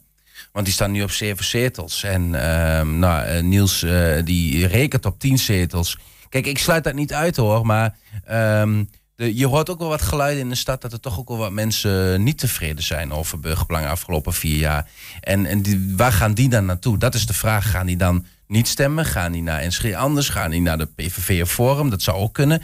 Want 0.53 0.65
die 0.65 0.75
staan 0.75 0.91
nu 0.91 1.03
op 1.03 1.11
zeven 1.11 1.45
zetels. 1.45 2.03
En 2.03 2.35
ehm, 2.35 2.99
nou, 2.99 3.25
eh, 3.25 3.43
Niels 3.43 3.83
eh, 3.83 4.25
die 4.25 4.67
rekent 4.67 5.07
op 5.07 5.19
tien 5.19 5.39
zetels. 5.39 5.99
Kijk, 6.29 6.47
ik 6.47 6.59
sluit 6.59 6.85
dat 6.85 6.95
niet 6.95 7.13
uit 7.13 7.37
hoor, 7.37 7.67
maar 7.67 7.97
ehm, 8.25 8.85
de, 9.17 9.37
je 9.37 9.47
hoort 9.47 9.71
ook 9.71 9.79
wel 9.79 9.89
wat 9.89 10.03
geluiden 10.03 10.43
in 10.43 10.49
de 10.49 10.55
stad 10.55 10.81
dat 10.83 10.93
er 10.93 11.01
toch 11.01 11.19
ook 11.19 11.29
wel 11.29 11.37
wat 11.37 11.53
mensen 11.53 12.23
niet 12.23 12.39
tevreden 12.39 12.85
zijn 12.85 13.13
over 13.13 13.41
burgerbelangen 13.41 13.91
afgelopen 13.91 14.33
vier 14.33 14.57
jaar. 14.59 14.91
En, 15.21 15.47
en 15.47 15.63
die, 15.63 15.93
waar 15.97 16.13
gaan 16.13 16.35
die 16.35 16.49
dan 16.49 16.65
naartoe? 16.67 16.99
Dat 16.99 17.15
is 17.15 17.27
de 17.27 17.35
vraag. 17.35 17.71
Gaan 17.71 17.87
die 17.87 17.97
dan 17.97 18.27
niet 18.49 18.69
stemmen? 18.69 19.05
Gaan 19.05 19.33
die 19.33 19.43
naar 19.43 19.67
NSG 19.67 19.93
anders? 19.93 20.29
Gaan 20.29 20.51
die 20.51 20.61
naar 20.61 20.79
de 20.79 20.87
PVV 20.87 21.43
of 21.43 21.51
Forum? 21.51 21.91
Dat 21.91 22.03
zou 22.03 22.17
ook 22.17 22.35
kunnen. 22.35 22.63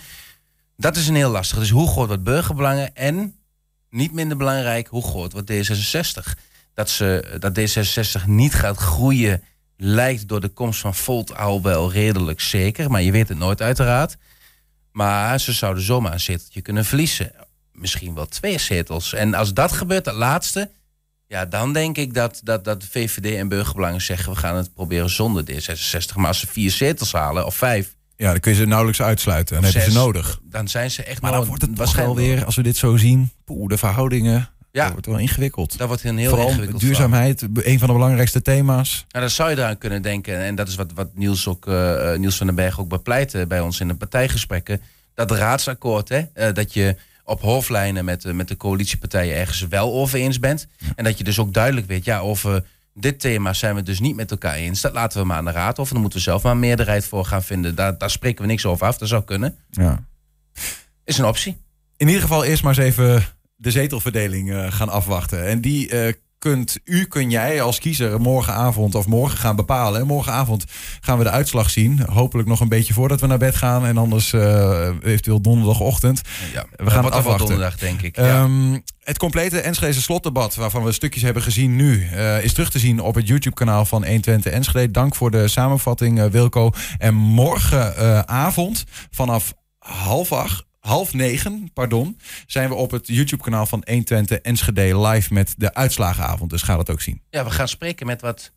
Dat 0.76 0.96
is 0.96 1.08
een 1.08 1.14
heel 1.14 1.30
lastig. 1.30 1.58
Dus 1.58 1.70
hoe 1.70 1.88
groot 1.88 2.06
wordt 2.06 2.22
burgerbelangen 2.22 2.94
en 2.94 3.34
niet 3.90 4.12
minder 4.12 4.36
belangrijk, 4.36 4.86
hoe 4.86 5.02
groot 5.02 5.32
wordt 5.32 5.52
D66? 5.52 6.40
Dat, 6.74 6.90
ze, 6.90 7.36
dat 7.38 7.58
D66 7.58 8.24
niet 8.26 8.54
gaat 8.54 8.76
groeien 8.76 9.42
lijkt 9.76 10.28
door 10.28 10.40
de 10.40 10.48
komst 10.48 10.80
van 10.80 10.94
Volt 10.94 11.36
al 11.36 11.62
wel 11.62 11.92
redelijk 11.92 12.40
zeker. 12.40 12.90
Maar 12.90 13.02
je 13.02 13.12
weet 13.12 13.28
het 13.28 13.38
nooit 13.38 13.62
uiteraard. 13.62 14.16
Maar 14.92 15.40
ze 15.40 15.52
zouden 15.52 15.82
zomaar 15.82 16.12
een 16.12 16.20
zeteltje 16.20 16.60
kunnen 16.60 16.84
verliezen. 16.84 17.32
Misschien 17.72 18.14
wel 18.14 18.26
twee 18.26 18.58
zetels. 18.58 19.12
En 19.12 19.34
als 19.34 19.54
dat 19.54 19.72
gebeurt, 19.72 20.04
dat 20.04 20.14
laatste... 20.14 20.70
Ja, 21.34 21.44
dan 21.44 21.72
denk 21.72 21.96
ik 21.96 22.14
dat, 22.14 22.40
dat, 22.44 22.64
dat 22.64 22.80
de 22.80 22.86
VVD 22.90 23.36
en 23.36 23.48
burgerbelangen 23.48 24.00
zeggen... 24.00 24.32
we 24.32 24.38
gaan 24.38 24.56
het 24.56 24.74
proberen 24.74 25.10
zonder 25.10 25.44
D66. 25.50 26.14
Maar 26.14 26.26
als 26.26 26.38
ze 26.38 26.46
vier 26.46 26.70
zetels 26.70 27.12
halen, 27.12 27.46
of 27.46 27.54
vijf... 27.54 27.94
ja, 28.16 28.30
dan 28.30 28.40
kun 28.40 28.52
je 28.52 28.56
ze 28.58 28.64
nauwelijks 28.66 29.02
uitsluiten. 29.02 29.54
Dan 29.54 29.64
of 29.64 29.72
heb 29.72 29.84
je 29.84 29.90
ze 29.90 29.96
nodig. 29.96 30.40
Dan 30.42 30.68
zijn 30.68 30.90
ze 30.90 31.02
echt 31.04 31.20
Maar 31.22 31.32
dan 31.32 31.44
wordt 31.44 31.62
het 31.62 31.76
toch 31.76 31.78
wel 31.78 31.86
waarschijnlijk 31.86 32.26
weer, 32.26 32.44
als 32.44 32.56
we 32.56 32.62
dit 32.62 32.76
zo 32.76 32.96
zien, 32.96 33.30
poeh, 33.44 33.68
de 33.68 33.78
verhoudingen, 33.78 34.50
Ja. 34.70 34.82
dat 34.82 34.92
wordt 34.92 35.06
wel 35.06 35.18
ingewikkeld. 35.18 35.78
Dat 35.78 35.88
wordt 35.88 36.04
een 36.04 36.18
heel 36.18 36.28
Vooral 36.28 36.48
ingewikkeld 36.48 36.80
duurzaamheid, 36.80 37.42
een 37.54 37.78
van 37.78 37.88
de 37.88 37.94
belangrijkste 37.94 38.42
thema's. 38.42 39.04
Nou, 39.08 39.24
dan 39.24 39.34
zou 39.34 39.50
je 39.50 39.56
eraan 39.56 39.78
kunnen 39.78 40.02
denken. 40.02 40.38
En 40.38 40.54
dat 40.54 40.68
is 40.68 40.74
wat, 40.74 40.92
wat 40.94 41.08
Niels, 41.14 41.48
ook, 41.48 41.66
eh, 41.66 42.12
eh, 42.12 42.18
Niels 42.18 42.36
van 42.36 42.46
den 42.46 42.54
Berg 42.54 42.80
ook 42.80 42.88
bepleitte 42.88 43.46
bij 43.46 43.60
ons 43.60 43.80
in 43.80 43.88
de 43.88 43.94
partijgesprekken. 43.94 44.80
Dat 45.14 45.30
raadsakkoord, 45.30 46.08
hè, 46.08 46.22
eh, 46.34 46.54
dat 46.54 46.72
je 46.72 46.96
op 47.24 47.40
hoofdlijnen 47.40 48.04
met, 48.04 48.22
de- 48.22 48.32
met 48.32 48.48
de 48.48 48.56
coalitiepartijen 48.56 49.37
ergens 49.37 49.60
wel 49.68 49.92
over 49.92 50.18
eens 50.18 50.38
bent. 50.40 50.66
En 50.96 51.04
dat 51.04 51.18
je 51.18 51.24
dus 51.24 51.38
ook 51.38 51.54
duidelijk 51.54 51.87
weet, 51.87 52.04
ja, 52.04 52.18
over 52.18 52.64
dit 52.94 53.20
thema 53.20 53.52
zijn 53.52 53.74
we 53.74 53.82
dus 53.82 54.00
niet 54.00 54.16
met 54.16 54.30
elkaar 54.30 54.54
eens. 54.54 54.80
Dat 54.80 54.92
laten 54.92 55.20
we 55.20 55.26
maar 55.26 55.37
aan 55.37 55.44
de 55.44 55.50
raad 55.50 55.78
over. 55.78 55.92
Dan 55.92 56.00
moeten 56.02 56.18
we 56.18 56.24
zelf 56.24 56.42
maar 56.42 56.52
een 56.52 56.58
meerderheid 56.58 57.06
voor 57.06 57.24
gaan 57.24 57.42
vinden. 57.42 57.74
Daar, 57.74 57.98
daar 57.98 58.10
spreken 58.10 58.42
we 58.42 58.50
niks 58.50 58.66
over 58.66 58.87
af. 58.87 58.98
Dat 58.98 59.08
zou 59.08 59.24
kunnen. 59.24 59.56
Ja. 59.70 60.04
Is 61.04 61.18
een 61.18 61.24
optie. 61.24 61.56
In 61.96 62.06
ieder 62.06 62.22
geval 62.22 62.44
eerst 62.44 62.62
maar 62.62 62.78
eens 62.78 62.84
even 62.87 63.24
de 63.56 63.70
zetelverdeling 63.70 64.52
eh, 64.52 64.72
gaan 64.72 64.88
afwachten. 64.88 65.46
En 65.46 65.60
die 65.60 65.88
eh, 65.90 66.12
kunt 66.44 66.78
u, 66.85 67.04
kun 67.04 67.30
jij 67.30 67.62
als 67.62 67.78
kiezer 67.78 68.20
morgenavond 68.20 68.94
of 68.94 69.07
morgen 69.07 69.38
gaan 69.38 69.57
bepalen. 69.57 70.00
En 70.00 70.07
morgenavond 70.07 70.64
gaan 71.00 71.18
we 71.18 71.24
de 71.24 71.30
uitslag 71.30 71.70
zien. 71.70 72.00
Hopelijk 72.00 72.48
nog 72.48 72.61
een 72.61 72.68
beetje 72.68 72.94
voordat 72.94 73.20
we 73.20 73.26
naar 73.26 73.38
bed 73.38 73.54
gaan. 73.54 73.87
En 73.87 73.98
anders 73.98 74.33
eh, 74.33 74.88
eventueel 75.02 75.40
donderdagochtend. 75.40 76.20
Ja, 76.52 76.64
We 76.76 76.90
gaan 76.90 77.04
het 77.04 77.14
afwachten. 77.14 77.46
donderdag, 77.46 77.76
denk 77.78 78.02
ik. 78.02 78.16
Ja. 78.16 78.42
Ehm, 78.42 78.78
het 79.04 79.18
complete 79.18 79.61
Enschede 79.61 80.00
slotdebat, 80.00 80.54
waarvan 80.54 80.85
we 80.85 80.92
stukjes 80.92 81.22
hebben 81.22 81.42
gezien 81.42 81.76
nu, 81.76 82.09
eh, 82.12 82.44
is 82.44 82.52
terug 82.52 82.70
te 82.70 82.78
zien 82.78 83.00
op 83.00 83.14
het 83.14 83.28
YouTube-kanaal 83.28 83.85
van 83.85 84.04
120 84.04 84.52
Enschede. 84.52 84.90
Dank 84.92 85.14
voor 85.14 85.30
de 85.30 85.48
samenvatting, 85.48 86.20
eh, 86.20 86.26
Wilco. 86.26 86.70
En 86.98 87.14
morgenavond 87.14 88.85
vanaf 89.11 89.54
half 89.78 90.33
acht. 90.33 90.64
Half 90.86 91.12
negen, 91.14 91.70
pardon, 91.72 92.18
zijn 92.46 92.68
we 92.68 92.74
op 92.74 92.90
het 92.90 93.06
YouTube-kanaal 93.06 93.66
van 93.66 93.82
120 93.86 94.38
Enschede 94.38 95.00
live 95.00 95.32
met 95.34 95.54
de 95.56 95.74
uitslagenavond. 95.74 96.50
Dus 96.50 96.62
ga 96.62 96.76
dat 96.76 96.90
ook 96.90 97.00
zien. 97.00 97.22
ja, 97.30 97.44
we 97.44 97.50
gaan 97.50 97.68
spreken 97.68 98.06
met 98.06 98.20
wat 98.20 98.52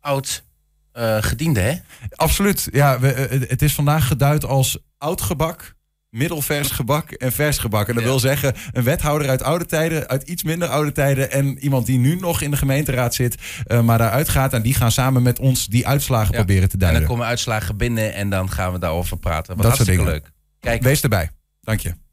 oud 0.00 0.44
eh 0.92 1.16
gedienden, 1.22 1.62
hè? 1.64 1.74
Absoluut. 2.10 2.68
Ja, 2.72 3.00
we, 3.00 3.12
eh, 3.12 3.48
het 3.48 3.62
is 3.62 3.74
vandaag 3.74 4.06
geduid 4.06 4.44
als 4.44 4.78
oud 4.98 5.20
gebak, 5.20 5.74
middelvers 6.10 6.70
gebak 6.70 7.10
en 7.10 7.32
vers 7.32 7.58
gebak. 7.58 7.88
En 7.88 7.94
dat 7.94 8.02
Ja. 8.02 8.08
wil 8.08 8.18
zeggen 8.18 8.54
een 8.72 8.82
wethouder 8.82 9.28
uit 9.28 9.42
oude 9.42 9.66
tijden, 9.66 10.08
uit 10.08 10.22
iets 10.22 10.42
minder 10.42 10.68
oude 10.68 10.92
tijden... 10.92 11.30
en 11.30 11.58
iemand 11.58 11.86
die 11.86 11.98
nu 11.98 12.16
nog 12.16 12.40
in 12.42 12.50
de 12.50 12.56
gemeenteraad 12.56 13.14
zit, 13.14 13.34
eh, 13.64 13.80
maar 13.80 13.98
daaruit 13.98 14.28
gaat. 14.28 14.52
En 14.52 14.62
die 14.62 14.74
gaan 14.74 14.92
samen 14.92 15.22
met 15.22 15.38
ons 15.38 15.66
die 15.66 15.86
uitslagen 15.86 16.30
Ja. 16.32 16.36
proberen 16.38 16.68
te 16.68 16.74
En 16.74 16.78
duiden. 16.80 17.00
dan 17.02 17.10
komen 17.10 17.26
uitslagen 17.26 17.76
binnen 17.76 18.14
en 18.14 18.30
dan 18.30 18.50
gaan 18.50 18.72
we 18.72 18.78
daarover 18.78 19.16
praten. 19.18 19.46
Wat 19.54 19.56
Dat 19.56 19.66
hartstikke 19.66 20.00
dingen. 20.04 20.12
leuk. 20.12 20.30
Kijk, 20.60 20.82
Wees 20.82 21.00
erbij. 21.02 21.30
Dank 21.66 21.80
je. 21.80 22.05